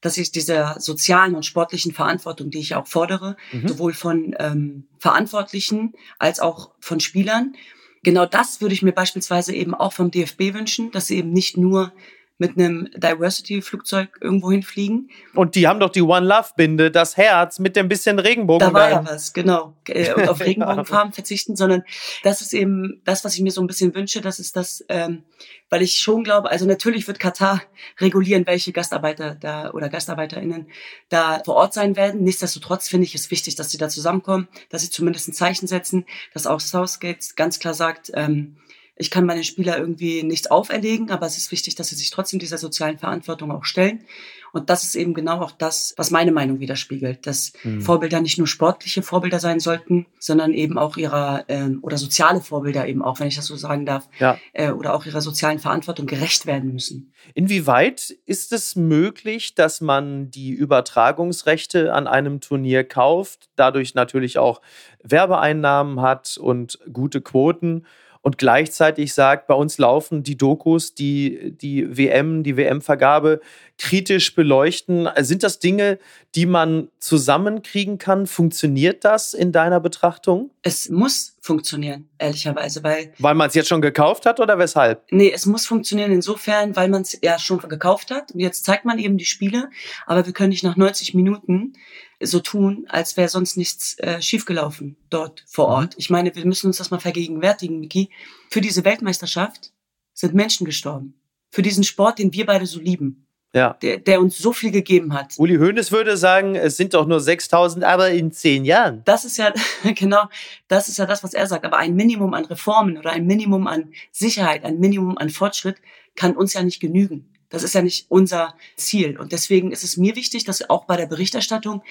dass 0.02 0.18
ich 0.18 0.32
dieser 0.32 0.80
sozialen 0.80 1.36
und 1.36 1.46
sportlichen 1.46 1.94
Verantwortung, 1.94 2.50
die 2.50 2.60
ich 2.60 2.76
auch 2.76 2.88
fordere, 2.88 3.36
mhm. 3.52 3.68
sowohl 3.68 3.94
von 3.94 4.36
ähm, 4.40 4.88
Verantwortlichen 4.98 5.94
als 6.18 6.40
auch 6.40 6.72
von 6.80 7.00
Spielern, 7.00 7.56
genau 8.04 8.26
das 8.26 8.62
würde 8.62 8.74
ich 8.74 8.82
mir 8.82 8.92
beispielsweise 8.92 9.54
eben 9.54 9.74
auch 9.74 9.94
vom 9.94 10.12
DFB 10.12 10.54
wünschen, 10.54 10.92
dass 10.92 11.08
sie 11.08 11.18
eben 11.18 11.32
nicht 11.32 11.58
nur 11.58 11.94
mit 12.40 12.58
einem 12.58 12.90
Diversity-Flugzeug 12.96 14.18
irgendwo 14.22 14.50
hinfliegen. 14.50 15.10
Und 15.36 15.56
die 15.56 15.68
haben 15.68 15.82
doch 15.82 15.90
die 15.90 16.02
One 16.02 16.26
Love-Binde, 16.26 16.90
das 16.90 17.18
Herz 17.18 17.60
mit 17.60 17.76
dem 17.76 17.90
bisschen 17.90 18.18
Regenbogen. 18.18 18.66
Da 18.66 18.74
war 18.74 18.90
ja 18.90 19.06
was, 19.06 19.34
genau. 19.34 19.76
Äh, 19.88 20.14
und 20.14 20.30
auf 20.30 20.40
Regenbogenfarben 20.40 21.12
verzichten, 21.12 21.58
sondern 21.58 21.84
das 22.24 22.40
ist 22.40 22.54
eben 22.54 23.02
das, 23.04 23.26
was 23.26 23.36
ich 23.36 23.42
mir 23.42 23.52
so 23.52 23.60
ein 23.60 23.68
bisschen 23.68 23.94
wünsche, 23.94 24.22
das 24.22 24.40
ist 24.40 24.56
das, 24.56 24.86
ähm, 24.88 25.24
weil 25.70 25.82
ich 25.82 25.98
schon 25.98 26.24
glaube, 26.24 26.50
also 26.50 26.66
natürlich 26.66 27.08
wird 27.08 27.20
Katar 27.20 27.62
regulieren, 28.00 28.48
welche 28.48 28.72
Gastarbeiter 28.72 29.36
da 29.36 29.72
oder 29.72 29.90
GastarbeiterInnen 29.90 30.68
da 31.10 31.42
vor 31.44 31.56
Ort 31.56 31.74
sein 31.74 31.98
werden. 31.98 32.24
Nichtsdestotrotz 32.24 32.88
finde 32.88 33.04
ich 33.04 33.16
es 33.16 33.32
wichtig, 33.32 33.56
dass 33.56 33.70
sie 33.70 33.78
da 33.78 33.90
zusammenkommen, 33.90 34.48
dass 34.70 34.82
sie 34.82 34.90
zumindest 34.90 35.28
ein 35.28 35.34
Zeichen 35.34 35.68
setzen, 35.68 36.06
dass 36.34 36.48
auch 36.48 36.62
Southgate 36.62 37.36
ganz 37.36 37.60
klar 37.60 37.74
sagt, 37.74 38.12
ähm, 38.14 38.56
ich 39.02 39.10
kann 39.10 39.26
meinen 39.26 39.46
Spieler 39.46 39.80
irgendwie 39.80 40.24
nichts 40.24 40.52
auferlegen, 40.52 41.10
aber 41.10 41.26
es 41.26 41.38
ist 41.38 41.54
wichtig, 41.54 41.76
dass 41.76 41.88
sie 41.88 41.96
sich 41.96 42.10
trotzdem 42.10 42.38
dieser 42.38 42.58
sozialen 42.58 42.98
Verantwortung 43.00 43.50
auch 43.50 43.64
stellen. 43.64 44.04
Und 44.52 44.70
das 44.70 44.84
ist 44.84 44.96
eben 44.96 45.14
genau 45.14 45.40
auch 45.40 45.52
das, 45.52 45.94
was 45.96 46.12
meine 46.12 46.34
Meinung 46.34 46.60
widerspiegelt, 46.60 47.26
dass 47.26 47.54
mhm. 47.64 47.82
Vorbilder 47.82 48.20
nicht 48.20 48.38
nur 48.38 48.48
sportliche 48.48 49.02
Vorbilder 49.02 49.40
sein 49.40 49.62
sollten, 49.62 50.08
sondern 50.20 50.54
eben 50.54 50.78
auch 50.78 50.98
ihrer 50.98 51.46
äh, 51.48 51.70
oder 51.82 51.98
soziale 51.98 52.42
Vorbilder 52.42 52.88
eben 52.88 53.02
auch, 53.02 53.22
wenn 53.22 53.28
ich 53.28 53.38
das 53.38 53.46
so 53.46 53.56
sagen 53.56 53.86
darf, 53.86 54.10
ja. 54.20 54.38
äh, 54.52 54.72
oder 54.72 54.94
auch 54.94 55.06
ihrer 55.06 55.22
sozialen 55.22 55.60
Verantwortung 55.60 56.06
gerecht 56.06 56.46
werden 56.46 56.74
müssen. 56.74 57.14
Inwieweit 57.34 58.18
ist 58.26 58.52
es 58.52 58.76
möglich, 58.76 59.56
dass 59.56 59.80
man 59.80 60.30
die 60.30 60.50
Übertragungsrechte 60.50 61.94
an 61.94 62.08
einem 62.08 62.42
Turnier 62.42 62.84
kauft, 62.84 63.50
dadurch 63.56 63.94
natürlich 63.94 64.40
auch 64.40 64.62
Werbeeinnahmen 65.04 66.02
hat 66.02 66.38
und 66.38 66.80
gute 66.92 67.22
Quoten? 67.22 67.86
Und 68.22 68.38
gleichzeitig 68.38 69.14
sagt, 69.14 69.48
bei 69.48 69.54
uns 69.54 69.78
laufen 69.78 70.24
die 70.24 70.38
Dokus, 70.38 70.94
die 70.94 71.54
die 71.56 71.98
WM, 71.98 72.44
die 72.44 72.58
WM-Vergabe 72.58 73.40
kritisch 73.78 74.36
beleuchten. 74.36 75.08
Sind 75.20 75.42
das 75.42 75.60
Dinge, 75.60 76.00
die 76.36 76.46
man 76.46 76.90
zusammenkriegen 77.00 77.98
kann? 77.98 78.28
Funktioniert 78.28 79.06
das 79.06 79.34
in 79.34 79.54
deiner 79.54 79.80
Betrachtung? 79.80 80.52
Es 80.64 80.90
muss 80.90 81.38
funktionieren, 81.40 82.10
ehrlicherweise, 82.18 82.84
weil. 82.84 83.14
Weil 83.20 83.36
man 83.36 83.48
es 83.48 83.56
jetzt 83.56 83.70
schon 83.70 83.82
gekauft 83.82 84.26
hat 84.26 84.42
oder 84.42 84.60
weshalb? 84.60 85.04
Nee, 85.12 85.32
es 85.34 85.46
muss 85.46 85.66
funktionieren 85.66 86.12
insofern, 86.12 86.76
weil 86.76 86.90
man 86.90 87.04
es 87.04 87.18
ja 87.22 87.40
schon 87.40 87.60
gekauft 87.60 88.12
hat. 88.12 88.34
Und 88.34 88.42
jetzt 88.42 88.66
zeigt 88.66 88.84
man 88.84 89.00
eben 89.00 89.18
die 89.18 89.26
Spiele, 89.26 89.70
aber 90.06 90.26
wir 90.26 90.34
können 90.34 90.50
nicht 90.50 90.64
nach 90.64 90.76
90 90.76 91.14
Minuten 91.14 91.74
so 92.22 92.40
tun, 92.40 92.86
als 92.90 93.18
wäre 93.18 93.30
sonst 93.30 93.58
nichts 93.58 93.98
äh, 94.00 94.22
schiefgelaufen 94.22 94.98
dort 95.10 95.44
vor 95.48 95.68
mhm. 95.68 95.74
Ort. 95.74 95.94
Ich 95.98 96.10
meine, 96.10 96.36
wir 96.36 96.46
müssen 96.46 96.68
uns 96.68 96.78
das 96.78 96.92
mal 96.92 97.00
vergegenwärtigen, 97.00 97.80
Miki. 97.80 98.10
Für 98.50 98.62
diese 98.62 98.84
Weltmeisterschaft 98.84 99.72
sind 100.14 100.34
Menschen 100.34 100.66
gestorben. 100.66 101.14
Für 101.52 101.62
diesen 101.62 101.84
Sport, 101.84 102.20
den 102.20 102.34
wir 102.34 102.46
beide 102.46 102.66
so 102.66 102.80
lieben. 102.80 103.26
Ja. 103.54 103.74
Der, 103.82 103.98
der 103.98 104.22
uns 104.22 104.38
so 104.38 104.54
viel 104.54 104.70
gegeben 104.70 105.14
hat. 105.14 105.34
Uli 105.38 105.56
Hoeneß 105.56 105.92
würde 105.92 106.18
sagen, 106.18 106.54
es 106.56 106.78
sind 106.78 106.94
doch 106.94 107.08
nur 107.08 107.20
6000, 107.20 107.84
aber 107.84 108.12
in 108.12 108.32
zehn 108.32 108.64
Jahren. 108.64 109.02
Das 109.06 109.26
ist 109.26 109.38
ja, 109.38 109.52
genau, 109.96 110.26
das 110.68 110.88
ist 110.88 110.98
ja 110.98 111.08
das, 111.08 111.24
was 111.24 111.34
er 111.34 111.48
sagt. 111.48 111.66
Aber 111.66 111.78
ein 111.78 111.96
Minimum 111.96 112.36
an 112.36 112.46
Reformen 112.46 112.98
oder 112.98 113.10
ein 113.10 113.26
Minimum 113.26 113.66
an 113.66 113.92
Sicherheit, 114.12 114.66
ein 114.66 114.80
Minimum 114.80 115.18
an 115.18 115.30
Fortschritt 115.32 115.78
kann 116.16 116.36
uns 116.36 116.54
ja 116.54 116.62
nicht 116.62 116.80
genügen. 116.80 117.34
Das 117.50 117.64
ist 117.64 117.74
ja 117.74 117.82
nicht 117.82 118.06
unser 118.10 118.56
Ziel. 118.76 119.20
Und 119.20 119.32
deswegen 119.32 119.72
ist 119.72 119.84
es 119.84 119.98
mir 119.98 120.16
wichtig, 120.16 120.44
dass 120.44 120.70
auch 120.70 120.86
bei 120.86 120.98
der 120.98 121.08
Berichterstattung 121.08 121.82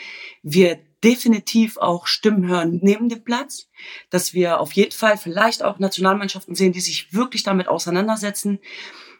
wir 0.42 0.78
definitiv 1.02 1.76
auch 1.76 2.06
Stimmen 2.06 2.48
hören 2.48 2.78
neben 2.82 3.08
dem 3.08 3.24
Platz, 3.24 3.68
dass 4.10 4.34
wir 4.34 4.60
auf 4.60 4.72
jeden 4.72 4.92
Fall 4.92 5.16
vielleicht 5.16 5.62
auch 5.62 5.78
Nationalmannschaften 5.78 6.54
sehen, 6.54 6.72
die 6.72 6.80
sich 6.80 7.12
wirklich 7.12 7.42
damit 7.42 7.68
auseinandersetzen, 7.68 8.60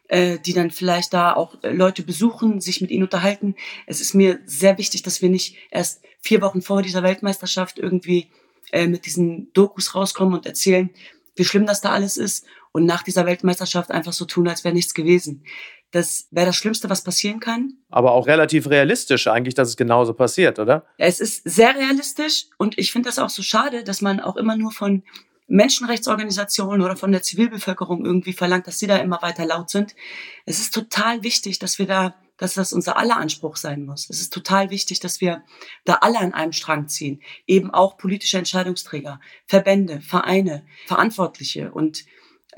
äh, 0.09 0.39
die 0.39 0.53
dann 0.53 0.71
vielleicht 0.71 1.13
da 1.13 1.35
auch 1.35 1.63
äh, 1.63 1.71
Leute 1.71 2.03
besuchen, 2.03 2.61
sich 2.61 2.81
mit 2.81 2.91
ihnen 2.91 3.05
unterhalten. 3.05 3.55
Es 3.87 4.01
ist 4.01 4.15
mir 4.15 4.41
sehr 4.47 4.79
wichtig, 4.79 5.03
dass 5.03 5.23
wir 5.23 5.29
nicht 5.29 5.57
erst 5.71 6.03
vier 6.21 6.41
Wochen 6.41 6.63
vor 6.63 6.83
dieser 6.83 7.03
Weltmeisterschaft 7.03 7.79
irgendwie 7.79 8.29
äh, 8.73 8.87
mit 8.87 9.07
diesen 9.07 9.53
Dokus 9.53 9.95
rauskommen 9.95 10.35
und 10.35 10.47
erzählen, 10.47 10.91
wie 11.37 11.45
schlimm 11.45 11.67
das 11.67 11.81
da 11.81 11.91
alles 11.91 12.17
ist 12.17 12.47
und 12.73 12.85
nach 12.85 13.03
dieser 13.03 13.27
Weltmeisterschaft 13.27 13.91
einfach 13.91 14.13
so 14.13 14.25
tun, 14.25 14.49
als 14.49 14.65
wäre 14.65 14.75
nichts 14.75 14.95
gewesen. 14.95 15.45
Das 15.91 16.29
wäre 16.31 16.47
das 16.47 16.57
Schlimmste, 16.57 16.91
was 16.91 17.03
passieren 17.03 17.41
kann. 17.41 17.75
Aber 17.89 18.13
auch 18.13 18.27
relativ 18.27 18.69
realistisch 18.69 19.27
eigentlich, 19.27 19.55
dass 19.55 19.69
es 19.69 19.77
genauso 19.77 20.13
passiert, 20.13 20.59
oder? 20.59 20.85
Es 20.99 21.19
ist 21.19 21.49
sehr 21.49 21.75
realistisch 21.75 22.47
und 22.59 22.79
ich 22.79 22.93
finde 22.93 23.09
das 23.09 23.19
auch 23.19 23.31
so 23.31 23.43
schade, 23.43 23.85
dass 23.85 24.03
man 24.03 24.21
auch 24.21 24.37
immer 24.37 24.57
nur 24.57 24.71
von 24.71 25.03
Menschenrechtsorganisationen 25.49 26.83
oder 26.83 26.95
von 26.97 27.11
der 27.11 27.23
Zivilbevölkerung 27.23 28.05
irgendwie 28.05 28.35
verlangt, 28.35 28.67
dass 28.67 28.79
sie 28.79 28.87
da 28.87 28.97
immer 28.99 29.23
weiter 29.23 29.47
laut 29.47 29.71
sind. 29.71 29.97
Es 30.45 30.61
ist 30.61 30.75
total 30.75 31.23
wichtig, 31.23 31.59
dass 31.59 31.79
wir 31.79 31.87
da, 31.87 32.15
dass 32.37 32.55
das 32.55 32.75
unser 32.75 32.99
aller 32.99 33.17
Anspruch 33.17 33.57
sein 33.57 33.87
muss. 33.87 34.11
Es 34.11 34.21
ist 34.21 34.33
total 34.33 34.69
wichtig, 34.69 35.01
dass 35.01 35.23
wir 35.23 35.43
da 35.87 35.95
alle 36.03 36.19
an 36.19 36.35
einem 36.35 36.53
Strang 36.53 36.87
ziehen. 36.89 37.23
Eben 37.47 37.71
auch 37.73 37.97
politische 37.97 38.37
Entscheidungsträger, 38.37 39.21
Verbände, 39.47 40.03
Vereine, 40.03 40.67
Verantwortliche 40.87 41.73
und 41.73 42.05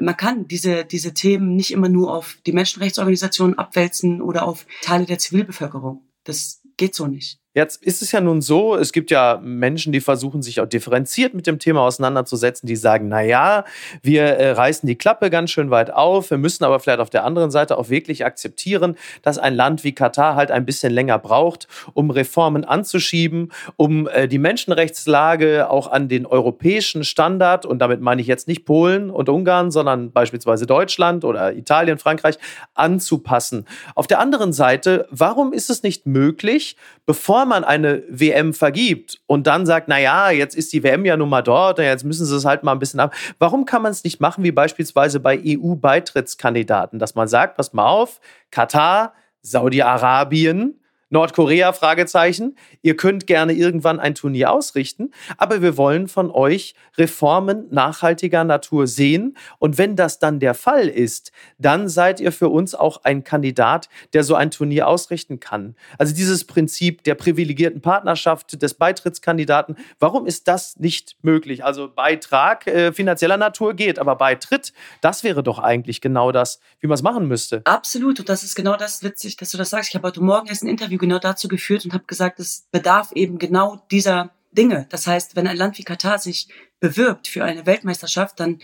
man 0.00 0.16
kann 0.16 0.46
diese, 0.46 0.84
diese 0.84 1.14
Themen 1.14 1.56
nicht 1.56 1.72
immer 1.72 1.88
nur 1.88 2.14
auf 2.14 2.38
die 2.46 2.52
Menschenrechtsorganisationen 2.52 3.58
abwälzen 3.58 4.22
oder 4.22 4.44
auf 4.44 4.66
Teile 4.82 5.06
der 5.06 5.18
Zivilbevölkerung. 5.18 6.06
Das 6.24 6.62
geht 6.76 6.94
so 6.94 7.06
nicht. 7.06 7.39
Jetzt 7.52 7.82
ist 7.82 8.00
es 8.00 8.12
ja 8.12 8.20
nun 8.20 8.42
so, 8.42 8.76
es 8.76 8.92
gibt 8.92 9.10
ja 9.10 9.40
Menschen, 9.42 9.92
die 9.92 10.00
versuchen, 10.00 10.40
sich 10.40 10.60
auch 10.60 10.66
differenziert 10.66 11.34
mit 11.34 11.48
dem 11.48 11.58
Thema 11.58 11.80
auseinanderzusetzen, 11.80 12.68
die 12.68 12.76
sagen, 12.76 13.08
na 13.08 13.22
ja, 13.22 13.64
wir 14.02 14.22
äh, 14.22 14.52
reißen 14.52 14.86
die 14.86 14.94
Klappe 14.94 15.30
ganz 15.30 15.50
schön 15.50 15.68
weit 15.68 15.92
auf, 15.92 16.30
wir 16.30 16.38
müssen 16.38 16.62
aber 16.62 16.78
vielleicht 16.78 17.00
auf 17.00 17.10
der 17.10 17.24
anderen 17.24 17.50
Seite 17.50 17.76
auch 17.76 17.88
wirklich 17.88 18.24
akzeptieren, 18.24 18.96
dass 19.22 19.38
ein 19.38 19.56
Land 19.56 19.82
wie 19.82 19.92
Katar 19.92 20.36
halt 20.36 20.52
ein 20.52 20.64
bisschen 20.64 20.92
länger 20.92 21.18
braucht, 21.18 21.66
um 21.92 22.10
Reformen 22.10 22.64
anzuschieben, 22.64 23.50
um 23.74 24.06
äh, 24.06 24.28
die 24.28 24.38
Menschenrechtslage 24.38 25.68
auch 25.68 25.90
an 25.90 26.06
den 26.06 26.26
europäischen 26.26 27.02
Standard, 27.02 27.66
und 27.66 27.80
damit 27.80 28.00
meine 28.00 28.20
ich 28.20 28.28
jetzt 28.28 28.46
nicht 28.46 28.64
Polen 28.64 29.10
und 29.10 29.28
Ungarn, 29.28 29.72
sondern 29.72 30.12
beispielsweise 30.12 30.66
Deutschland 30.66 31.24
oder 31.24 31.52
Italien, 31.54 31.98
Frankreich, 31.98 32.38
anzupassen. 32.74 33.66
Auf 33.96 34.06
der 34.06 34.20
anderen 34.20 34.52
Seite, 34.52 35.08
warum 35.10 35.52
ist 35.52 35.68
es 35.68 35.82
nicht 35.82 36.06
möglich, 36.06 36.76
bevor 37.06 37.39
bevor 37.40 37.46
man 37.46 37.64
eine 37.64 38.02
WM 38.10 38.52
vergibt 38.52 39.18
und 39.26 39.46
dann 39.46 39.64
sagt, 39.64 39.88
na 39.88 39.98
ja, 39.98 40.30
jetzt 40.30 40.54
ist 40.54 40.74
die 40.74 40.82
WM 40.82 41.06
ja 41.06 41.16
nun 41.16 41.30
mal 41.30 41.40
dort, 41.40 41.78
jetzt 41.78 42.04
müssen 42.04 42.26
sie 42.26 42.36
es 42.36 42.44
halt 42.44 42.64
mal 42.64 42.72
ein 42.72 42.78
bisschen 42.78 43.00
ab. 43.00 43.14
Warum 43.38 43.64
kann 43.64 43.80
man 43.80 43.92
es 43.92 44.04
nicht 44.04 44.20
machen 44.20 44.44
wie 44.44 44.52
beispielsweise 44.52 45.20
bei 45.20 45.40
EU-Beitrittskandidaten, 45.42 46.98
dass 46.98 47.14
man 47.14 47.28
sagt, 47.28 47.56
pass 47.56 47.72
mal 47.72 47.86
auf, 47.86 48.20
Katar, 48.50 49.14
Saudi-Arabien, 49.40 50.79
Nordkorea, 51.10 51.72
Fragezeichen. 51.72 52.56
Ihr 52.82 52.96
könnt 52.96 53.26
gerne 53.26 53.52
irgendwann 53.52 53.98
ein 53.98 54.14
Turnier 54.14 54.52
ausrichten, 54.52 55.10
aber 55.36 55.60
wir 55.60 55.76
wollen 55.76 56.06
von 56.06 56.30
euch 56.30 56.74
Reformen 56.96 57.66
nachhaltiger 57.70 58.44
Natur 58.44 58.86
sehen. 58.86 59.36
Und 59.58 59.76
wenn 59.76 59.96
das 59.96 60.20
dann 60.20 60.38
der 60.38 60.54
Fall 60.54 60.86
ist, 60.86 61.32
dann 61.58 61.88
seid 61.88 62.20
ihr 62.20 62.30
für 62.30 62.48
uns 62.48 62.76
auch 62.76 63.02
ein 63.02 63.24
Kandidat, 63.24 63.88
der 64.12 64.22
so 64.22 64.36
ein 64.36 64.52
Turnier 64.52 64.86
ausrichten 64.86 65.40
kann. 65.40 65.74
Also 65.98 66.14
dieses 66.14 66.44
Prinzip 66.44 67.02
der 67.02 67.16
privilegierten 67.16 67.80
Partnerschaft 67.80 68.62
des 68.62 68.74
Beitrittskandidaten, 68.74 69.76
warum 69.98 70.26
ist 70.26 70.46
das 70.46 70.78
nicht 70.78 71.16
möglich? 71.22 71.64
Also 71.64 71.90
Beitrag 71.92 72.68
äh, 72.68 72.92
finanzieller 72.92 73.36
Natur 73.36 73.74
geht, 73.74 73.98
aber 73.98 74.14
Beitritt, 74.14 74.72
das 75.00 75.24
wäre 75.24 75.42
doch 75.42 75.58
eigentlich 75.58 76.00
genau 76.00 76.30
das, 76.30 76.60
wie 76.78 76.86
man 76.86 76.94
es 76.94 77.02
machen 77.02 77.26
müsste. 77.26 77.62
Absolut. 77.64 78.20
Und 78.20 78.28
das 78.28 78.44
ist 78.44 78.54
genau 78.54 78.76
das 78.76 79.02
witzig, 79.02 79.36
dass 79.36 79.50
du 79.50 79.58
das 79.58 79.70
sagst. 79.70 79.88
Ich 79.88 79.96
habe 79.96 80.06
heute 80.06 80.22
Morgen 80.22 80.46
erst 80.46 80.62
ein 80.62 80.68
Interview 80.68 80.99
genau 81.00 81.18
dazu 81.18 81.48
geführt 81.48 81.84
und 81.84 81.92
habe 81.92 82.04
gesagt, 82.06 82.38
es 82.38 82.68
bedarf 82.70 83.10
eben 83.12 83.38
genau 83.38 83.84
dieser 83.90 84.30
Dinge. 84.52 84.86
Das 84.90 85.06
heißt, 85.06 85.34
wenn 85.34 85.48
ein 85.48 85.56
Land 85.56 85.78
wie 85.78 85.84
Katar 85.84 86.18
sich 86.18 86.48
bewirbt 86.78 87.26
für 87.26 87.44
eine 87.44 87.66
Weltmeisterschaft, 87.66 88.38
dann 88.38 88.60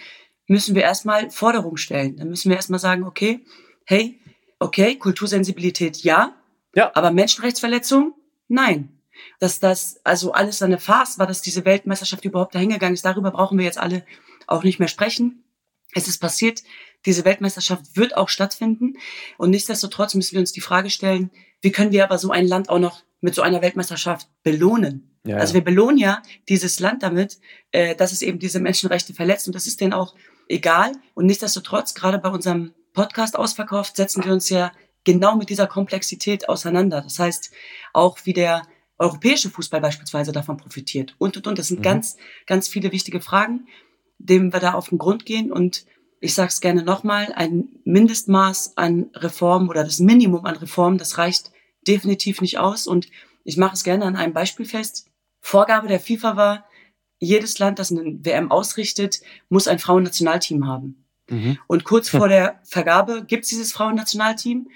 müssen 0.46 0.74
wir 0.74 0.82
erstmal 0.82 1.30
Forderungen 1.30 1.76
stellen. 1.76 2.16
Dann 2.16 2.28
müssen 2.28 2.48
wir 2.48 2.56
erstmal 2.56 2.78
sagen, 2.78 3.04
okay, 3.04 3.44
hey, 3.84 4.20
okay, 4.58 4.96
Kultursensibilität 4.96 5.98
ja, 5.98 6.34
ja. 6.74 6.90
aber 6.94 7.10
Menschenrechtsverletzung 7.10 8.14
nein. 8.48 8.92
Dass 9.40 9.60
das 9.60 10.00
also 10.04 10.32
alles 10.32 10.60
eine 10.62 10.78
Farce 10.78 11.18
war, 11.18 11.26
dass 11.26 11.40
diese 11.40 11.64
Weltmeisterschaft 11.64 12.24
überhaupt 12.24 12.54
dahingegangen 12.54 12.94
ist, 12.94 13.04
darüber 13.04 13.30
brauchen 13.30 13.58
wir 13.58 13.64
jetzt 13.64 13.78
alle 13.78 14.04
auch 14.46 14.62
nicht 14.62 14.78
mehr 14.78 14.88
sprechen. 14.88 15.42
Es 15.94 16.06
ist 16.06 16.18
passiert, 16.18 16.62
diese 17.04 17.24
Weltmeisterschaft 17.24 17.96
wird 17.96 18.16
auch 18.16 18.28
stattfinden 18.28 18.94
und 19.38 19.50
nichtsdestotrotz 19.50 20.14
müssen 20.14 20.32
wir 20.32 20.40
uns 20.40 20.52
die 20.52 20.60
Frage 20.60 20.90
stellen, 20.90 21.30
wie 21.60 21.72
können 21.72 21.92
wir 21.92 22.04
aber 22.04 22.18
so 22.18 22.30
ein 22.30 22.46
Land 22.46 22.68
auch 22.68 22.78
noch 22.78 23.02
mit 23.20 23.34
so 23.34 23.42
einer 23.42 23.62
Weltmeisterschaft 23.62 24.28
belohnen? 24.42 25.16
Ja. 25.24 25.38
Also 25.38 25.54
wir 25.54 25.64
belohnen 25.64 25.98
ja 25.98 26.22
dieses 26.48 26.78
Land 26.80 27.02
damit, 27.02 27.38
äh, 27.72 27.96
dass 27.96 28.12
es 28.12 28.22
eben 28.22 28.38
diese 28.38 28.60
Menschenrechte 28.60 29.14
verletzt 29.14 29.46
und 29.46 29.54
das 29.54 29.66
ist 29.66 29.80
denen 29.80 29.92
auch 29.92 30.14
egal. 30.48 30.92
Und 31.14 31.26
nichtsdestotrotz, 31.26 31.94
gerade 31.94 32.18
bei 32.18 32.28
unserem 32.28 32.72
Podcast 32.92 33.36
ausverkauft, 33.36 33.96
setzen 33.96 34.24
wir 34.24 34.32
uns 34.32 34.48
ja 34.48 34.72
genau 35.04 35.36
mit 35.36 35.50
dieser 35.50 35.66
Komplexität 35.66 36.48
auseinander. 36.48 37.00
Das 37.00 37.18
heißt, 37.18 37.50
auch 37.92 38.18
wie 38.24 38.32
der 38.32 38.62
europäische 38.98 39.50
Fußball 39.50 39.80
beispielsweise 39.80 40.32
davon 40.32 40.56
profitiert 40.56 41.14
und, 41.18 41.36
und, 41.36 41.46
und. 41.46 41.58
Das 41.58 41.68
sind 41.68 41.80
mhm. 41.80 41.84
ganz, 41.84 42.16
ganz 42.46 42.68
viele 42.68 42.92
wichtige 42.92 43.20
Fragen, 43.20 43.66
denen 44.18 44.52
wir 44.52 44.60
da 44.60 44.72
auf 44.74 44.88
den 44.88 44.98
Grund 44.98 45.26
gehen 45.26 45.52
und 45.52 45.84
ich 46.20 46.34
sage 46.34 46.48
es 46.48 46.60
gerne 46.60 46.82
nochmal, 46.82 47.32
ein 47.34 47.68
Mindestmaß 47.84 48.76
an 48.76 49.10
Reformen 49.14 49.68
oder 49.68 49.84
das 49.84 49.98
Minimum 49.98 50.44
an 50.44 50.56
Reformen, 50.56 50.98
das 50.98 51.18
reicht 51.18 51.52
definitiv 51.86 52.40
nicht 52.40 52.58
aus. 52.58 52.86
Und 52.86 53.08
ich 53.44 53.56
mache 53.56 53.74
es 53.74 53.84
gerne 53.84 54.04
an 54.04 54.16
einem 54.16 54.32
Beispiel 54.32 54.66
fest. 54.66 55.08
Vorgabe 55.40 55.88
der 55.88 56.00
FIFA 56.00 56.36
war, 56.36 56.66
jedes 57.18 57.58
Land, 57.58 57.78
das 57.78 57.90
eine 57.90 58.24
WM 58.24 58.50
ausrichtet, 58.50 59.20
muss 59.48 59.68
ein 59.68 59.78
Frauennationalteam 59.78 60.66
haben. 60.66 61.06
Mhm. 61.28 61.58
Und 61.66 61.84
kurz 61.84 62.08
vor 62.08 62.28
der 62.28 62.60
Vergabe 62.64 63.24
gibt 63.24 63.44
es 63.44 63.50
dieses 63.50 63.72
Frauennationalteam. 63.72 64.68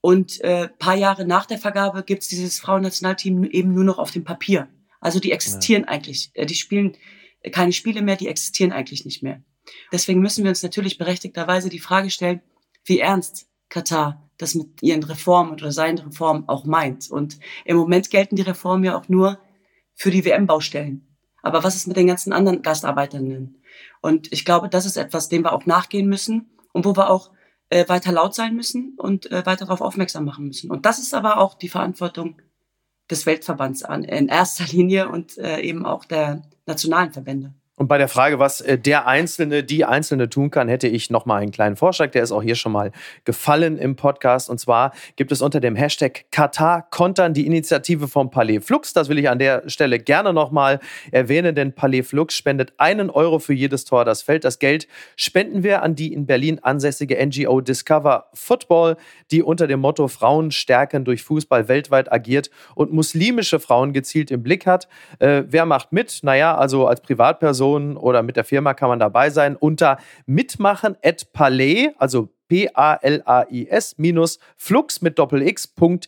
Und 0.00 0.40
äh, 0.40 0.68
paar 0.68 0.96
Jahre 0.96 1.26
nach 1.26 1.46
der 1.46 1.58
Vergabe 1.58 2.02
gibt 2.04 2.22
es 2.22 2.28
dieses 2.28 2.58
Frauennationalteam 2.58 3.44
eben 3.44 3.72
nur 3.74 3.84
noch 3.84 3.98
auf 3.98 4.10
dem 4.10 4.24
Papier. 4.24 4.68
Also 5.00 5.18
die 5.18 5.32
existieren 5.32 5.82
ja. 5.82 5.88
eigentlich. 5.88 6.30
Äh, 6.34 6.46
die 6.46 6.54
spielen 6.54 6.96
keine 7.52 7.72
Spiele 7.72 8.02
mehr, 8.02 8.16
die 8.16 8.28
existieren 8.28 8.72
eigentlich 8.72 9.04
nicht 9.04 9.22
mehr. 9.22 9.42
Deswegen 9.92 10.20
müssen 10.20 10.44
wir 10.44 10.50
uns 10.50 10.62
natürlich 10.62 10.98
berechtigterweise 10.98 11.68
die 11.68 11.78
Frage 11.78 12.10
stellen, 12.10 12.40
wie 12.84 13.00
ernst 13.00 13.48
Katar 13.68 14.28
das 14.38 14.54
mit 14.54 14.82
ihren 14.82 15.02
Reformen 15.02 15.52
oder 15.52 15.70
seinen 15.70 15.98
Reformen 15.98 16.48
auch 16.48 16.64
meint. 16.64 17.10
Und 17.10 17.38
im 17.64 17.76
Moment 17.76 18.10
gelten 18.10 18.36
die 18.36 18.42
Reformen 18.42 18.84
ja 18.84 18.98
auch 18.98 19.08
nur 19.08 19.38
für 19.94 20.10
die 20.10 20.24
WM-Baustellen. 20.24 21.06
Aber 21.42 21.62
was 21.62 21.76
ist 21.76 21.86
mit 21.86 21.96
den 21.96 22.06
ganzen 22.06 22.32
anderen 22.32 22.62
Gastarbeiterinnen? 22.62 23.62
Und 24.00 24.32
ich 24.32 24.44
glaube, 24.44 24.68
das 24.68 24.86
ist 24.86 24.96
etwas, 24.96 25.28
dem 25.28 25.44
wir 25.44 25.52
auch 25.52 25.66
nachgehen 25.66 26.08
müssen 26.08 26.50
und 26.72 26.84
wo 26.84 26.96
wir 26.96 27.10
auch 27.10 27.30
äh, 27.68 27.88
weiter 27.88 28.12
laut 28.12 28.34
sein 28.34 28.54
müssen 28.54 28.94
und 28.96 29.30
äh, 29.30 29.44
weiter 29.46 29.66
darauf 29.66 29.80
aufmerksam 29.80 30.24
machen 30.24 30.46
müssen. 30.46 30.70
Und 30.70 30.86
das 30.86 30.98
ist 30.98 31.14
aber 31.14 31.38
auch 31.38 31.54
die 31.54 31.68
Verantwortung 31.68 32.40
des 33.10 33.26
Weltverbands 33.26 33.82
an, 33.82 34.04
in 34.04 34.28
erster 34.28 34.64
Linie 34.64 35.08
und 35.08 35.36
äh, 35.38 35.60
eben 35.60 35.84
auch 35.84 36.04
der 36.04 36.42
nationalen 36.66 37.12
Verbände. 37.12 37.54
Und 37.80 37.88
bei 37.88 37.96
der 37.96 38.08
Frage, 38.08 38.38
was 38.38 38.60
äh, 38.60 38.76
der 38.76 39.06
Einzelne, 39.06 39.64
die 39.64 39.86
Einzelne 39.86 40.28
tun 40.28 40.50
kann, 40.50 40.68
hätte 40.68 40.86
ich 40.86 41.08
noch 41.08 41.24
mal 41.24 41.40
einen 41.40 41.50
kleinen 41.50 41.76
Vorschlag. 41.76 42.10
Der 42.10 42.22
ist 42.22 42.30
auch 42.30 42.42
hier 42.42 42.54
schon 42.54 42.72
mal 42.72 42.92
gefallen 43.24 43.78
im 43.78 43.96
Podcast. 43.96 44.50
Und 44.50 44.60
zwar 44.60 44.92
gibt 45.16 45.32
es 45.32 45.40
unter 45.40 45.60
dem 45.60 45.76
Hashtag 45.76 46.26
Katar 46.30 46.86
kontern 46.90 47.32
die 47.32 47.46
Initiative 47.46 48.06
vom 48.06 48.30
Palais 48.30 48.60
Flux. 48.60 48.92
Das 48.92 49.08
will 49.08 49.18
ich 49.18 49.30
an 49.30 49.38
der 49.38 49.66
Stelle 49.70 49.98
gerne 49.98 50.34
noch 50.34 50.50
mal 50.50 50.78
erwähnen, 51.10 51.54
denn 51.54 51.72
Palais 51.72 52.02
Flux 52.02 52.34
spendet 52.34 52.74
einen 52.76 53.08
Euro 53.08 53.38
für 53.38 53.54
jedes 53.54 53.86
Tor, 53.86 54.04
das 54.04 54.20
fällt. 54.20 54.44
Das 54.44 54.58
Geld 54.58 54.86
spenden 55.16 55.62
wir 55.62 55.82
an 55.82 55.94
die 55.94 56.12
in 56.12 56.26
Berlin 56.26 56.58
ansässige 56.62 57.16
NGO 57.26 57.62
Discover 57.62 58.26
Football, 58.34 58.98
die 59.30 59.42
unter 59.42 59.66
dem 59.66 59.80
Motto 59.80 60.06
Frauen 60.08 60.50
stärken 60.50 61.06
durch 61.06 61.22
Fußball 61.22 61.68
weltweit 61.68 62.12
agiert 62.12 62.50
und 62.74 62.92
muslimische 62.92 63.58
Frauen 63.58 63.94
gezielt 63.94 64.30
im 64.30 64.42
Blick 64.42 64.66
hat. 64.66 64.86
Äh, 65.18 65.44
wer 65.46 65.64
macht 65.64 65.92
mit? 65.92 66.18
Naja, 66.20 66.54
also 66.54 66.86
als 66.86 67.00
Privatperson 67.00 67.69
Person 67.70 67.96
oder 67.96 68.22
mit 68.22 68.36
der 68.36 68.44
Firma 68.44 68.74
kann 68.74 68.88
man 68.88 68.98
dabei 68.98 69.30
sein 69.30 69.56
unter 69.56 69.98
mitmachen 70.26 70.96
at 71.04 71.32
palais, 71.32 71.90
also 71.98 72.28
P-A-L-A-I-S 72.48 73.96
minus 73.98 74.40
flux 74.56 75.00
mit 75.02 75.18
Doppel-X.de 75.18 76.00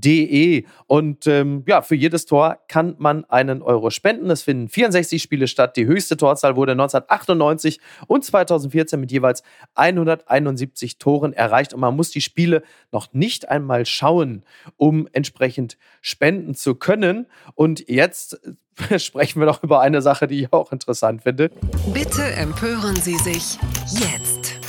De. 0.00 0.64
Und 0.86 1.26
ähm, 1.26 1.64
ja, 1.66 1.82
für 1.82 1.94
jedes 1.94 2.26
Tor 2.26 2.58
kann 2.68 2.94
man 2.98 3.24
einen 3.26 3.62
Euro 3.62 3.90
spenden. 3.90 4.30
Es 4.30 4.42
finden 4.42 4.68
64 4.68 5.22
Spiele 5.22 5.46
statt. 5.48 5.76
Die 5.76 5.86
höchste 5.86 6.16
Torzahl 6.16 6.56
wurde 6.56 6.72
1998 6.72 7.80
und 8.06 8.24
2014 8.24 9.00
mit 9.00 9.12
jeweils 9.12 9.42
171 9.74 10.98
Toren 10.98 11.32
erreicht. 11.32 11.74
Und 11.74 11.80
man 11.80 11.96
muss 11.96 12.10
die 12.10 12.20
Spiele 12.20 12.62
noch 12.92 13.12
nicht 13.12 13.48
einmal 13.48 13.86
schauen, 13.86 14.44
um 14.76 15.08
entsprechend 15.12 15.78
spenden 16.00 16.54
zu 16.54 16.74
können. 16.74 17.26
Und 17.54 17.88
jetzt 17.88 18.40
sprechen 18.98 19.40
wir 19.40 19.46
doch 19.46 19.62
über 19.62 19.80
eine 19.80 20.02
Sache, 20.02 20.26
die 20.26 20.42
ich 20.42 20.52
auch 20.52 20.72
interessant 20.72 21.22
finde. 21.22 21.50
Bitte 21.92 22.22
empören 22.22 22.96
Sie 22.96 23.16
sich 23.16 23.58
jetzt. 23.90 24.67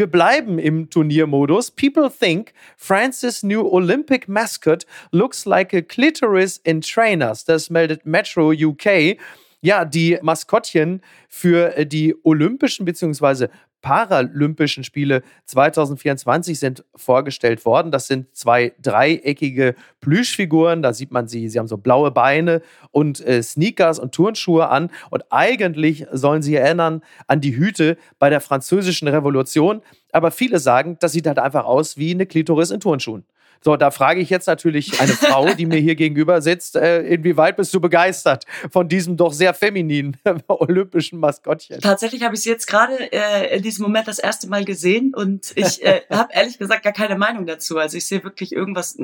Wir 0.00 0.06
bleiben 0.06 0.58
im 0.58 0.88
Turniermodus. 0.88 1.72
People 1.72 2.08
think 2.10 2.54
France's 2.78 3.42
new 3.42 3.68
Olympic 3.70 4.28
mascot 4.28 4.86
looks 5.12 5.44
like 5.44 5.74
a 5.74 5.82
clitoris 5.82 6.56
in 6.64 6.80
trainers. 6.80 7.44
Das 7.44 7.68
meldet 7.68 8.06
Metro 8.06 8.50
UK. 8.50 9.18
Ja, 9.60 9.84
die 9.84 10.18
Maskottchen 10.22 11.02
für 11.28 11.84
die 11.84 12.16
Olympischen 12.24 12.86
bzw. 12.86 13.48
Paralympischen 13.82 14.84
Spiele 14.84 15.22
2024 15.46 16.58
sind 16.58 16.84
vorgestellt 16.94 17.64
worden. 17.64 17.90
Das 17.90 18.06
sind 18.06 18.34
zwei 18.36 18.72
dreieckige 18.80 19.74
Plüschfiguren. 20.00 20.82
Da 20.82 20.92
sieht 20.92 21.10
man 21.10 21.28
sie. 21.28 21.48
Sie 21.48 21.58
haben 21.58 21.68
so 21.68 21.76
blaue 21.76 22.10
Beine 22.10 22.62
und 22.90 23.24
äh, 23.26 23.42
Sneakers 23.42 23.98
und 23.98 24.12
Turnschuhe 24.12 24.68
an. 24.68 24.90
Und 25.10 25.24
eigentlich 25.30 26.06
sollen 26.12 26.42
sie 26.42 26.56
erinnern 26.56 27.02
an 27.26 27.40
die 27.40 27.56
Hüte 27.56 27.96
bei 28.18 28.30
der 28.30 28.40
Französischen 28.40 29.08
Revolution. 29.08 29.82
Aber 30.12 30.30
viele 30.30 30.58
sagen, 30.58 30.96
das 31.00 31.12
sieht 31.12 31.26
halt 31.26 31.38
einfach 31.38 31.64
aus 31.64 31.96
wie 31.96 32.10
eine 32.10 32.26
Klitoris 32.26 32.70
in 32.70 32.80
Turnschuhen. 32.80 33.24
So, 33.62 33.76
da 33.76 33.90
frage 33.90 34.20
ich 34.20 34.30
jetzt 34.30 34.46
natürlich 34.46 35.00
eine 35.00 35.12
Frau, 35.12 35.52
die 35.52 35.66
mir 35.66 35.78
hier 35.78 35.94
gegenüber 35.94 36.40
sitzt, 36.40 36.76
äh, 36.76 37.02
inwieweit 37.02 37.58
bist 37.58 37.74
du 37.74 37.80
begeistert 37.80 38.46
von 38.70 38.88
diesem 38.88 39.18
doch 39.18 39.34
sehr 39.34 39.52
femininen 39.52 40.16
olympischen 40.48 41.20
Maskottchen? 41.20 41.78
Tatsächlich 41.80 42.22
habe 42.22 42.34
ich 42.34 42.40
es 42.40 42.44
jetzt 42.46 42.66
gerade 42.66 43.12
äh, 43.12 43.56
in 43.56 43.62
diesem 43.62 43.82
Moment 43.82 44.08
das 44.08 44.18
erste 44.18 44.48
Mal 44.48 44.64
gesehen 44.64 45.14
und 45.14 45.52
ich 45.56 45.84
äh, 45.84 46.00
habe 46.10 46.32
ehrlich 46.32 46.58
gesagt 46.58 46.84
gar 46.84 46.94
keine 46.94 47.16
Meinung 47.16 47.44
dazu. 47.44 47.76
Also 47.76 47.98
ich 47.98 48.06
sehe 48.06 48.24
wirklich 48.24 48.52
irgendwas, 48.52 48.96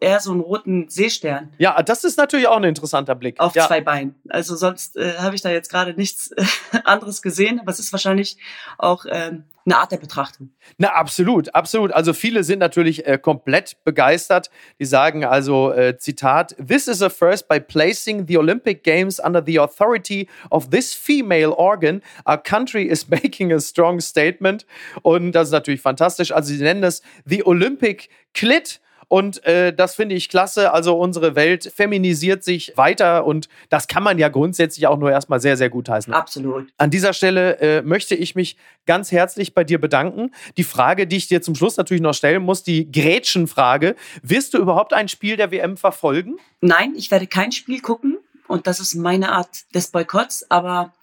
eher 0.00 0.20
so 0.20 0.32
einen 0.32 0.40
roten 0.40 0.90
Seestern. 0.90 1.50
Ja, 1.56 1.82
das 1.82 2.04
ist 2.04 2.18
natürlich 2.18 2.48
auch 2.48 2.58
ein 2.58 2.64
interessanter 2.64 3.14
Blick. 3.14 3.40
Auf 3.40 3.54
ja. 3.54 3.66
zwei 3.66 3.80
Beinen. 3.80 4.14
Also 4.28 4.56
sonst 4.56 4.96
äh, 4.96 5.14
habe 5.18 5.34
ich 5.34 5.40
da 5.40 5.50
jetzt 5.50 5.70
gerade 5.70 5.94
nichts 5.94 6.34
anderes 6.84 7.22
gesehen, 7.22 7.60
aber 7.60 7.70
es 7.70 7.78
ist 7.78 7.92
wahrscheinlich 7.92 8.36
auch 8.76 9.06
ähm, 9.08 9.44
eine 9.64 9.78
Art 9.78 9.92
der 9.92 9.98
Betrachtung. 9.98 10.50
Na, 10.78 10.88
absolut, 10.88 11.54
absolut. 11.54 11.92
Also 11.92 12.12
viele 12.12 12.44
sind 12.44 12.58
natürlich 12.58 13.06
äh, 13.06 13.18
komplett 13.18 13.76
begeistert. 13.84 14.50
Die 14.78 14.84
sagen 14.84 15.24
also, 15.24 15.72
äh, 15.72 15.96
Zitat, 15.96 16.56
This 16.56 16.88
is 16.88 17.02
a 17.02 17.08
first 17.08 17.48
by 17.48 17.60
placing 17.60 18.26
the 18.26 18.38
Olympic 18.38 18.82
Games 18.82 19.20
under 19.20 19.42
the 19.44 19.58
authority 19.58 20.28
of 20.50 20.70
this 20.70 20.94
female 20.94 21.52
organ. 21.56 22.02
Our 22.28 22.38
country 22.42 22.86
is 22.86 23.08
making 23.08 23.52
a 23.52 23.60
strong 23.60 24.00
statement. 24.00 24.66
Und 25.02 25.32
das 25.32 25.48
ist 25.48 25.52
natürlich 25.52 25.80
fantastisch. 25.80 26.32
Also 26.32 26.52
sie 26.52 26.62
nennen 26.62 26.82
es 26.82 27.02
the 27.24 27.44
Olympic 27.46 28.08
Clit. 28.34 28.80
Und 29.12 29.44
äh, 29.44 29.74
das 29.74 29.94
finde 29.94 30.14
ich 30.14 30.30
klasse. 30.30 30.72
Also 30.72 30.98
unsere 30.98 31.34
Welt 31.34 31.70
feminisiert 31.76 32.42
sich 32.42 32.72
weiter 32.76 33.26
und 33.26 33.50
das 33.68 33.86
kann 33.86 34.02
man 34.02 34.16
ja 34.16 34.30
grundsätzlich 34.30 34.86
auch 34.86 34.96
nur 34.96 35.10
erstmal 35.10 35.38
sehr, 35.38 35.58
sehr 35.58 35.68
gut 35.68 35.90
heißen. 35.90 36.14
Absolut. 36.14 36.72
An 36.78 36.90
dieser 36.90 37.12
Stelle 37.12 37.58
äh, 37.58 37.82
möchte 37.82 38.14
ich 38.14 38.34
mich 38.34 38.56
ganz 38.86 39.12
herzlich 39.12 39.52
bei 39.52 39.64
dir 39.64 39.78
bedanken. 39.78 40.30
Die 40.56 40.64
Frage, 40.64 41.06
die 41.06 41.18
ich 41.18 41.28
dir 41.28 41.42
zum 41.42 41.54
Schluss 41.54 41.76
natürlich 41.76 42.00
noch 42.00 42.14
stellen 42.14 42.42
muss, 42.42 42.62
die 42.62 42.90
Gretchenfrage. 42.90 43.96
Wirst 44.22 44.54
du 44.54 44.58
überhaupt 44.58 44.94
ein 44.94 45.08
Spiel 45.08 45.36
der 45.36 45.50
WM 45.50 45.76
verfolgen? 45.76 46.38
Nein, 46.62 46.94
ich 46.96 47.10
werde 47.10 47.26
kein 47.26 47.52
Spiel 47.52 47.82
gucken 47.82 48.16
und 48.48 48.66
das 48.66 48.80
ist 48.80 48.94
meine 48.94 49.32
Art 49.32 49.74
des 49.74 49.88
Boykotts, 49.88 50.50
aber 50.50 50.94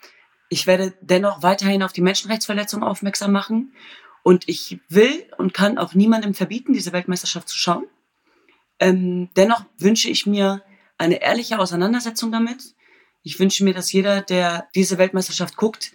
ich 0.49 0.65
werde 0.65 0.93
dennoch 1.01 1.43
weiterhin 1.43 1.83
auf 1.83 1.93
die 1.93 2.01
Menschenrechtsverletzungen 2.01 2.87
aufmerksam 2.87 3.31
machen. 3.31 3.71
Und 4.23 4.49
ich 4.49 4.79
will 4.89 5.27
und 5.37 5.53
kann 5.53 5.77
auch 5.77 5.93
niemandem 5.93 6.33
verbieten, 6.33 6.73
diese 6.73 6.91
Weltmeisterschaft 6.91 7.47
zu 7.47 7.55
schauen. 7.55 7.85
Ähm, 8.79 9.29
dennoch 9.35 9.65
wünsche 9.77 10.09
ich 10.09 10.25
mir 10.25 10.63
eine 10.97 11.21
ehrliche 11.21 11.59
Auseinandersetzung 11.59 12.31
damit. 12.31 12.75
Ich 13.23 13.39
wünsche 13.39 13.63
mir, 13.63 13.73
dass 13.73 13.91
jeder, 13.91 14.21
der 14.21 14.67
diese 14.75 14.97
Weltmeisterschaft 14.97 15.57
guckt, 15.57 15.91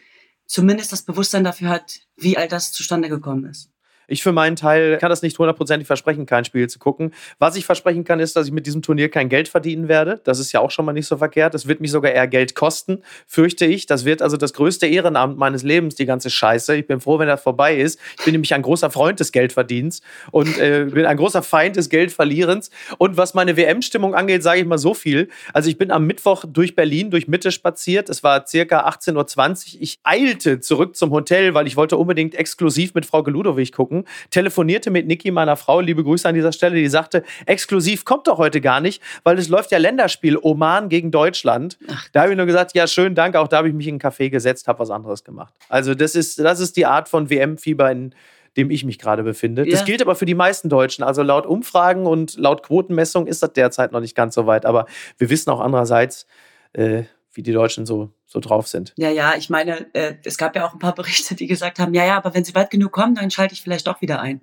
zumindest 0.47 0.93
das 0.93 1.03
Bewusstsein 1.03 1.45
dafür 1.45 1.71
hat, 1.71 2.01
wie 2.17 2.37
all 2.37 2.49
das 2.49 2.73
zustande 2.73 3.09
gekommen 3.09 3.47
ist. 3.47 3.71
Ich 4.07 4.23
für 4.23 4.33
meinen 4.33 4.57
Teil 4.57 4.99
kann 4.99 5.11
das 5.11 5.23
nicht 5.23 5.39
hundertprozentig 5.39 5.87
versprechen, 5.87 6.27
kein 6.27 6.45
Spiel 6.45 6.69
zu 6.69 6.79
gucken. 6.79 7.13
Was 7.39 7.57
ich 7.57 7.65
versprechen 7.65 8.05
kann, 8.05 8.21
ist, 8.21 8.37
dass 8.37 8.47
ich 8.47 8.53
mit 8.53 8.67
diesem 8.67 8.83
Turnier 8.83 9.09
kein 9.09 9.29
Geld 9.29 9.49
verdienen 9.49 9.89
werde. 9.89 10.21
Das 10.25 10.39
ist 10.39 10.53
ja 10.53 10.61
auch 10.61 10.71
schon 10.71 10.85
mal 10.85 10.93
nicht 10.93 11.07
so 11.07 11.17
verkehrt. 11.17 11.55
Das 11.55 11.67
wird 11.67 11.81
mich 11.81 11.91
sogar 11.91 12.13
eher 12.13 12.27
Geld 12.27 12.55
kosten, 12.55 13.03
fürchte 13.27 13.65
ich. 13.65 13.87
Das 13.87 14.05
wird 14.05 14.23
also 14.23 14.37
das 14.37 14.53
größte 14.53 14.87
Ehrenamt 14.87 15.39
meines 15.39 15.63
Lebens, 15.63 15.95
die 15.95 16.07
ganze 16.07 16.31
Scheiße. 16.31 16.77
Ich 16.77 16.87
bin 16.87 17.01
froh, 17.01 17.19
wenn 17.19 17.29
das 17.29 17.43
vorbei 17.43 17.77
ist. 17.77 17.99
Ich 18.19 18.25
bin 18.25 18.33
nämlich 18.33 18.55
ein 18.55 18.63
großer 18.63 18.91
Freund 18.91 19.21
des 19.21 19.33
Geldverdienens 19.33 20.03
und 20.31 20.59
äh, 20.59 20.87
bin 20.91 21.07
ein 21.07 21.17
großer 21.17 21.43
Feind 21.43 21.77
des 21.77 21.89
Geldverlierens. 21.89 22.71
Und 22.99 23.17
was 23.17 23.35
meine 23.35 23.57
WM-Stimmung 23.57 24.15
angeht, 24.15 24.43
sage 24.43 24.61
ich 24.61 24.67
mal 24.67 24.79
so 24.79 24.95
viel. 24.95 25.29
Also 25.53 25.71
ich 25.71 25.79
bin 25.79 25.91
am 25.91 26.07
Mittwoch 26.07 26.45
durch 26.47 26.75
Berlin, 26.75 27.11
durch 27.11 27.29
Mitte 27.29 27.53
spaziert. 27.53 28.09
Es 28.09 28.23
war 28.23 28.47
circa 28.47 28.89
18.20 28.89 29.77
Uhr. 29.77 29.83
Ich 29.83 30.01
eilte 30.03 30.61
zurück 30.61 30.97
zum 30.97 31.11
Hotel, 31.11 31.55
weil 31.55 31.67
ich 31.67 31.77
wollte 31.77 31.97
unbedingt 31.97 32.35
exklusiv 32.35 32.95
mit 32.95 33.07
Frau 33.07 33.23
Geludowig 33.23 33.73
gucken 33.73 33.94
gucken, 33.95 34.09
telefonierte 34.31 34.91
mit 34.91 35.07
Niki, 35.07 35.31
meiner 35.31 35.57
Frau, 35.57 35.81
liebe 35.81 36.03
Grüße 36.03 36.29
an 36.29 36.35
dieser 36.35 36.53
Stelle, 36.53 36.77
die 36.77 36.89
sagte, 36.89 37.23
exklusiv 37.47 38.05
kommt 38.05 38.27
doch 38.27 38.39
heute 38.39 38.61
gar 38.61 38.81
nicht, 38.81 39.03
weil 39.23 39.39
es 39.39 39.49
läuft 39.49 39.71
ja 39.71 39.79
Länderspiel 39.79 40.39
Oman 40.41 40.89
gegen 40.89 41.11
Deutschland. 41.11 41.79
Ach. 41.89 42.09
Da 42.13 42.23
habe 42.23 42.33
ich 42.33 42.37
nur 42.37 42.47
gesagt, 42.47 42.75
ja, 42.75 42.87
schön, 42.87 43.15
danke, 43.15 43.41
auch 43.41 43.49
da 43.49 43.59
habe 43.59 43.69
ich 43.69 43.75
mich 43.75 43.87
in 43.87 43.95
einen 43.95 44.01
Café 44.01 44.31
gesetzt, 44.31 44.69
habe 44.69 44.81
was 44.81 44.91
anderes 44.91 45.25
gemacht. 45.25 45.55
Also 45.69 45.95
das 45.95 46.15
ist, 46.15 46.39
das 46.39 46.61
ist 46.61 46.77
die 46.77 46.87
Art 46.87 47.09
von 47.09 47.31
WM-Fieber, 47.31 47.91
in 47.91 48.15
dem 48.57 48.71
ich 48.71 48.85
mich 48.85 48.99
gerade 48.99 49.25
befinde. 49.25 49.65
Ja. 49.65 49.73
Das 49.73 49.85
gilt 49.85 50.01
aber 50.01 50.15
für 50.15 50.27
die 50.27 50.35
meisten 50.35 50.69
Deutschen. 50.69 51.03
Also 51.03 51.23
laut 51.23 51.45
Umfragen 51.45 52.07
und 52.07 52.37
laut 52.37 52.63
Quotenmessung 52.63 53.27
ist 53.27 53.43
das 53.43 53.53
derzeit 53.53 53.91
noch 53.91 54.01
nicht 54.01 54.15
ganz 54.15 54.37
so 54.37 54.47
weit. 54.47 54.65
Aber 54.65 54.87
wir 55.19 55.29
wissen 55.29 55.51
auch 55.51 55.61
andererseits, 55.61 56.27
äh, 56.73 57.03
wie 57.35 57.43
die 57.43 57.53
Deutschen 57.53 57.85
so, 57.85 58.13
so 58.27 58.41
drauf 58.41 58.69
sind. 58.69 58.95
Ja, 58.97 59.11
ja, 59.11 59.35
ich 59.37 59.51
meine, 59.51 59.93
äh, 59.95 60.15
es 60.25 60.39
gab 60.39 60.57
ja 60.57 60.67
auch 60.67 60.73
ein 60.73 60.79
paar 60.79 60.95
Berichte, 60.95 61.35
die 61.35 61.47
gesagt 61.47 61.79
haben, 61.79 61.95
ja, 61.95 62.05
ja, 62.05 62.17
aber 62.17 62.35
wenn 62.35 62.45
sie 62.45 62.55
weit 62.55 62.71
genug 62.71 62.93
kommen, 62.93 63.15
dann 63.15 63.31
schalte 63.31 63.55
ich 63.55 63.63
vielleicht 63.63 63.87
doch 63.87 64.01
wieder 64.01 64.21
ein. 64.21 64.41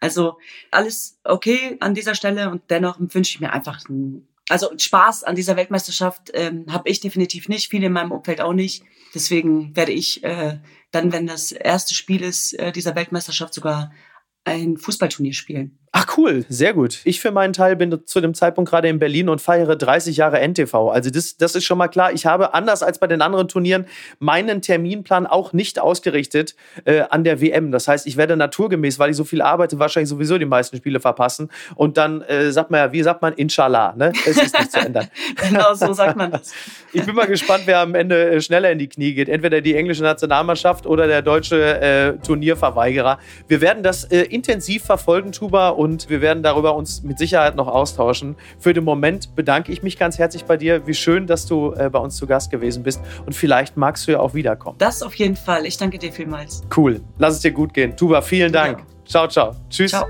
Also 0.00 0.38
alles 0.70 1.18
okay 1.24 1.76
an 1.80 1.94
dieser 1.94 2.14
Stelle 2.14 2.50
und 2.50 2.62
dennoch 2.70 2.98
wünsche 2.98 3.34
ich 3.34 3.40
mir 3.40 3.52
einfach 3.52 3.80
ein, 3.88 4.28
also 4.48 4.70
Spaß 4.76 5.24
an 5.24 5.34
dieser 5.34 5.56
Weltmeisterschaft 5.56 6.30
ähm, 6.34 6.66
habe 6.68 6.88
ich 6.88 7.00
definitiv 7.00 7.48
nicht, 7.48 7.68
viele 7.68 7.86
in 7.86 7.92
meinem 7.92 8.12
Umfeld 8.12 8.40
auch 8.40 8.52
nicht. 8.52 8.84
Deswegen 9.14 9.74
werde 9.74 9.92
ich 9.92 10.22
äh, 10.22 10.58
dann, 10.90 11.12
wenn 11.12 11.26
das 11.26 11.52
erste 11.52 11.94
Spiel 11.94 12.22
ist 12.22 12.52
äh, 12.58 12.72
dieser 12.72 12.94
Weltmeisterschaft, 12.94 13.54
sogar 13.54 13.92
ein 14.44 14.76
Fußballturnier 14.76 15.32
spielen. 15.32 15.78
Ach 15.96 16.18
cool, 16.18 16.44
sehr 16.48 16.74
gut. 16.74 16.98
Ich 17.04 17.20
für 17.20 17.30
meinen 17.30 17.52
Teil 17.52 17.76
bin 17.76 18.04
zu 18.04 18.20
dem 18.20 18.34
Zeitpunkt 18.34 18.68
gerade 18.68 18.88
in 18.88 18.98
Berlin 18.98 19.28
und 19.28 19.40
feiere 19.40 19.76
30 19.76 20.16
Jahre 20.16 20.40
NTV. 20.40 20.90
Also 20.90 21.08
das, 21.08 21.36
das 21.36 21.54
ist 21.54 21.64
schon 21.66 21.78
mal 21.78 21.86
klar. 21.86 22.12
Ich 22.12 22.26
habe 22.26 22.52
anders 22.52 22.82
als 22.82 22.98
bei 22.98 23.06
den 23.06 23.22
anderen 23.22 23.46
Turnieren 23.46 23.86
meinen 24.18 24.60
Terminplan 24.60 25.24
auch 25.28 25.52
nicht 25.52 25.78
ausgerichtet 25.78 26.56
äh, 26.84 27.02
an 27.10 27.22
der 27.22 27.40
WM. 27.40 27.70
Das 27.70 27.86
heißt, 27.86 28.08
ich 28.08 28.16
werde 28.16 28.36
naturgemäß, 28.36 28.98
weil 28.98 29.10
ich 29.10 29.16
so 29.16 29.22
viel 29.22 29.40
arbeite, 29.40 29.78
wahrscheinlich 29.78 30.08
sowieso 30.08 30.36
die 30.36 30.46
meisten 30.46 30.78
Spiele 30.78 30.98
verpassen. 30.98 31.48
Und 31.76 31.96
dann 31.96 32.22
äh, 32.22 32.50
sagt 32.50 32.72
man 32.72 32.80
ja, 32.80 32.92
wie 32.92 33.02
sagt 33.04 33.22
man, 33.22 33.32
Inshallah, 33.32 33.94
ne? 33.96 34.10
Es 34.26 34.36
ist 34.36 34.58
nicht 34.58 34.72
zu 34.72 34.80
ändern. 34.80 35.06
genau 35.48 35.74
so 35.74 35.92
sagt 35.92 36.16
man 36.16 36.32
das. 36.32 36.52
Ich 36.92 37.04
bin 37.04 37.16
mal 37.16 37.26
gespannt, 37.26 37.64
wer 37.66 37.80
am 37.80 37.96
Ende 37.96 38.30
äh, 38.30 38.40
schneller 38.40 38.70
in 38.70 38.78
die 38.78 38.88
Knie 38.88 39.14
geht. 39.14 39.28
Entweder 39.28 39.60
die 39.60 39.74
englische 39.74 40.04
Nationalmannschaft 40.04 40.86
oder 40.86 41.08
der 41.08 41.22
deutsche 41.22 41.80
äh, 41.80 42.16
Turnierverweigerer. 42.24 43.18
Wir 43.48 43.60
werden 43.60 43.82
das 43.82 44.04
äh, 44.04 44.22
intensiv 44.22 44.84
verfolgen, 44.84 45.32
Tuba, 45.32 45.70
und 45.70 45.83
wir 45.84 46.20
werden 46.20 46.42
darüber 46.42 46.74
uns 46.74 47.02
mit 47.02 47.18
Sicherheit 47.18 47.56
noch 47.56 47.68
austauschen. 47.68 48.36
Für 48.58 48.72
den 48.72 48.84
Moment 48.84 49.34
bedanke 49.34 49.72
ich 49.72 49.82
mich 49.82 49.98
ganz 49.98 50.18
herzlich 50.18 50.44
bei 50.44 50.56
dir. 50.56 50.86
Wie 50.86 50.94
schön, 50.94 51.26
dass 51.26 51.46
du 51.46 51.72
äh, 51.72 51.90
bei 51.90 51.98
uns 51.98 52.16
zu 52.16 52.26
Gast 52.26 52.50
gewesen 52.50 52.82
bist 52.82 53.00
und 53.26 53.34
vielleicht 53.34 53.76
magst 53.76 54.06
du 54.06 54.12
ja 54.12 54.20
auch 54.20 54.34
wiederkommen. 54.34 54.76
Das 54.78 55.02
auf 55.02 55.14
jeden 55.14 55.36
Fall. 55.36 55.66
Ich 55.66 55.76
danke 55.76 55.98
dir 55.98 56.12
vielmals. 56.12 56.62
Cool. 56.76 57.00
Lass 57.18 57.34
es 57.34 57.40
dir 57.40 57.52
gut 57.52 57.74
gehen. 57.74 57.96
Tuba, 57.96 58.22
vielen 58.22 58.52
Dank. 58.52 58.78
Ja. 58.78 58.84
Ciao, 59.06 59.28
ciao. 59.28 59.54
Tschüss. 59.70 59.90
Ciao. 59.90 60.06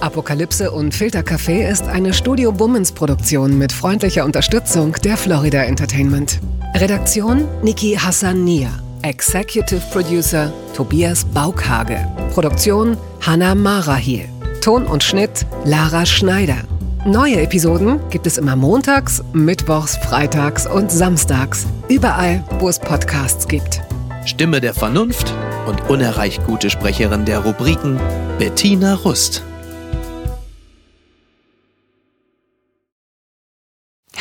Apokalypse 0.00 0.72
und 0.72 0.92
Filtercafé 0.92 1.68
ist 1.68 1.86
eine 1.86 2.12
Studio 2.12 2.50
Bummens 2.50 2.90
Produktion 2.90 3.56
mit 3.56 3.70
freundlicher 3.70 4.24
Unterstützung 4.24 4.96
der 5.04 5.16
Florida 5.16 5.62
Entertainment. 5.62 6.40
Redaktion 6.74 7.46
Niki 7.62 7.94
Hassania. 7.94 8.70
Executive 9.02 9.82
Producer 9.92 10.52
Tobias 10.74 11.24
Baukhage. 11.24 11.98
Produktion 12.32 12.96
Hannah 13.20 13.54
Marahiel. 13.54 14.31
Ton 14.62 14.86
und 14.86 15.02
Schnitt 15.02 15.44
Lara 15.64 16.06
Schneider. 16.06 16.58
Neue 17.04 17.40
Episoden 17.40 17.98
gibt 18.10 18.28
es 18.28 18.38
immer 18.38 18.54
montags, 18.54 19.20
mittwochs, 19.32 19.96
freitags 19.96 20.68
und 20.68 20.88
samstags. 20.92 21.66
Überall, 21.88 22.44
wo 22.60 22.68
es 22.68 22.78
Podcasts 22.78 23.48
gibt. 23.48 23.82
Stimme 24.24 24.60
der 24.60 24.72
Vernunft 24.72 25.34
und 25.66 25.90
unerreicht 25.90 26.46
gute 26.46 26.70
Sprecherin 26.70 27.24
der 27.24 27.40
Rubriken 27.40 27.98
Bettina 28.38 28.94
Rust. 28.94 29.42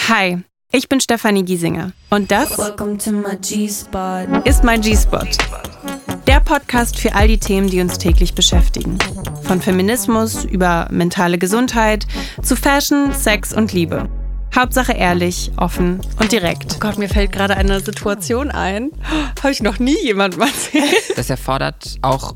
Hi, 0.10 0.40
ich 0.72 0.90
bin 0.90 1.00
Stefanie 1.00 1.44
Giesinger 1.44 1.92
und 2.10 2.32
das 2.32 2.50
ist 4.46 4.64
mein 4.64 4.82
G-Spot. 4.82 5.20
Der 6.28 6.40
Podcast 6.40 7.00
für 7.00 7.16
all 7.16 7.28
die 7.28 7.40
Themen, 7.40 7.70
die 7.70 7.82
uns 7.82 7.98
täglich 7.98 8.36
beschäftigen. 8.36 8.98
Von 9.44 9.62
Feminismus 9.62 10.46
über 10.46 10.88
mentale 10.92 11.38
Gesundheit 11.38 12.06
zu 12.42 12.56
Fashion, 12.56 13.14
Sex 13.14 13.54
und 13.54 13.74
Liebe. 13.74 14.10
Hauptsache 14.54 14.92
ehrlich, 14.92 15.52
offen 15.58 16.02
und 16.20 16.32
direkt. 16.32 16.74
Oh 16.76 16.80
Gott, 16.80 16.98
mir 16.98 17.08
fällt 17.08 17.32
gerade 17.32 17.56
eine 17.56 17.80
Situation 17.80 18.52
ein. 18.52 18.92
Habe 19.42 19.52
ich 19.52 19.64
noch 19.64 19.80
nie 19.80 19.98
jemandem 20.04 20.42
erzählt. 20.42 21.16
Das 21.16 21.30
erfordert 21.30 21.98
auch 22.02 22.36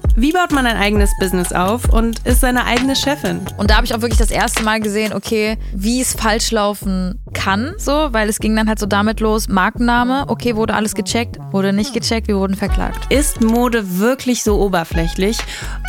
Wie 0.15 0.33
baut 0.33 0.51
man 0.51 0.65
ein 0.67 0.75
eigenes 0.75 1.11
Business 1.19 1.53
auf 1.53 1.87
und 1.87 2.19
ist 2.27 2.41
seine 2.41 2.65
eigene 2.65 2.97
Chefin? 2.97 3.39
Und 3.57 3.69
da 3.69 3.77
habe 3.77 3.85
ich 3.85 3.95
auch 3.95 4.01
wirklich 4.01 4.19
das 4.19 4.29
erste 4.29 4.61
Mal 4.61 4.81
gesehen, 4.81 5.13
okay, 5.13 5.57
wie 5.73 6.01
es 6.01 6.13
falsch 6.13 6.51
laufen 6.51 7.19
kann, 7.33 7.75
so, 7.77 8.09
weil 8.11 8.27
es 8.27 8.39
ging 8.39 8.53
dann 8.55 8.67
halt 8.67 8.79
so 8.79 8.85
damit 8.85 9.21
los, 9.21 9.47
Markenname, 9.47 10.25
okay, 10.27 10.57
wurde 10.57 10.73
alles 10.73 10.95
gecheckt, 10.95 11.37
wurde 11.51 11.71
nicht 11.71 11.93
gecheckt, 11.93 12.27
wir 12.27 12.37
wurden 12.37 12.55
verklagt. 12.55 13.11
Ist 13.11 13.41
Mode 13.41 13.99
wirklich 13.99 14.43
so 14.43 14.59
oberflächlich 14.59 15.37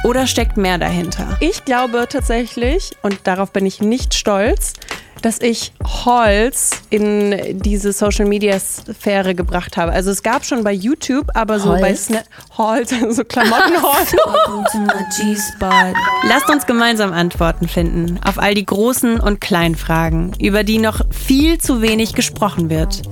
oder 0.05 0.29
steckt 0.29 0.57
mehr 0.57 0.79
dahinter? 0.79 1.37
Ich 1.41 1.65
glaube 1.65 2.07
tatsächlich, 2.09 2.93
und 3.03 3.19
darauf 3.25 3.53
bin 3.53 3.67
ich 3.67 3.81
nicht 3.81 4.15
stolz, 4.15 4.75
dass 5.23 5.41
ich 5.41 5.73
Holz 6.05 6.83
in 6.91 7.61
diese 7.61 7.93
Social 7.93 8.27
Media 8.27 8.59
Sphäre 8.59 9.35
gebracht 9.35 9.77
habe. 9.77 9.93
Also 9.93 10.11
es 10.11 10.23
gab 10.23 10.45
schon 10.45 10.65
bei 10.65 10.73
YouTube, 10.73 11.29
aber 11.35 11.61
so 11.61 11.71
Holz? 11.71 11.81
bei 11.81 11.95
Snap 11.95 12.25
Holz, 12.59 12.93
so 13.11 13.25
Klamottenholz. 13.25 14.12
Lasst 16.29 16.51
uns 16.51 16.67
gemeinsam 16.67 17.13
Antworten 17.13 17.69
finden 17.69 18.21
auf 18.25 18.39
all 18.39 18.55
die 18.55 18.67
großen 18.67 19.21
und 19.21 19.41
kleinen 19.41 19.75
Fragen, 19.75 20.33
über 20.41 20.65
die 20.65 20.79
noch 20.79 21.01
viel 21.11 21.59
zu 21.59 21.83
wenig 21.83 22.15
gesprochen 22.15 22.71
wird. 22.71 23.03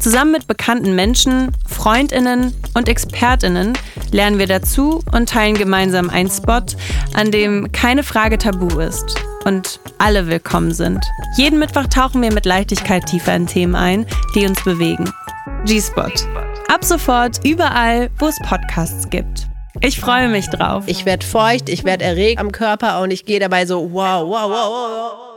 Zusammen 0.00 0.32
mit 0.32 0.46
bekannten 0.46 0.94
Menschen, 0.94 1.52
Freundinnen 1.66 2.52
und 2.74 2.88
Expertinnen 2.88 3.76
lernen 4.12 4.38
wir 4.38 4.46
dazu 4.46 5.02
und 5.12 5.28
teilen 5.28 5.56
gemeinsam 5.56 6.10
einen 6.10 6.30
Spot, 6.30 6.62
an 7.14 7.30
dem 7.30 7.72
keine 7.72 8.02
Frage 8.02 8.38
tabu 8.38 8.80
ist 8.80 9.16
und 9.44 9.80
alle 9.98 10.26
willkommen 10.26 10.72
sind. 10.72 11.04
Jeden 11.36 11.58
Mittwoch 11.58 11.86
tauchen 11.86 12.22
wir 12.22 12.32
mit 12.32 12.46
Leichtigkeit 12.46 13.06
tiefer 13.06 13.34
in 13.34 13.46
Themen 13.46 13.74
ein, 13.74 14.06
die 14.34 14.46
uns 14.46 14.62
bewegen. 14.62 15.10
G-Spot. 15.64 16.10
Ab 16.68 16.84
sofort 16.84 17.44
überall, 17.44 18.10
wo 18.18 18.26
es 18.26 18.36
Podcasts 18.46 19.08
gibt. 19.08 19.48
Ich 19.80 20.00
freue 20.00 20.28
mich 20.28 20.48
drauf. 20.48 20.84
Ich 20.86 21.06
werde 21.06 21.24
feucht, 21.24 21.68
ich 21.68 21.84
werde 21.84 22.04
erregt 22.04 22.40
am 22.40 22.52
Körper 22.52 23.00
und 23.00 23.10
ich 23.10 23.24
gehe 23.24 23.38
dabei 23.38 23.64
so 23.64 23.92
wow, 23.92 24.26
wow, 24.26 24.50
wow, 24.50 24.50
wow. 24.50 24.90
wow. 24.90 25.27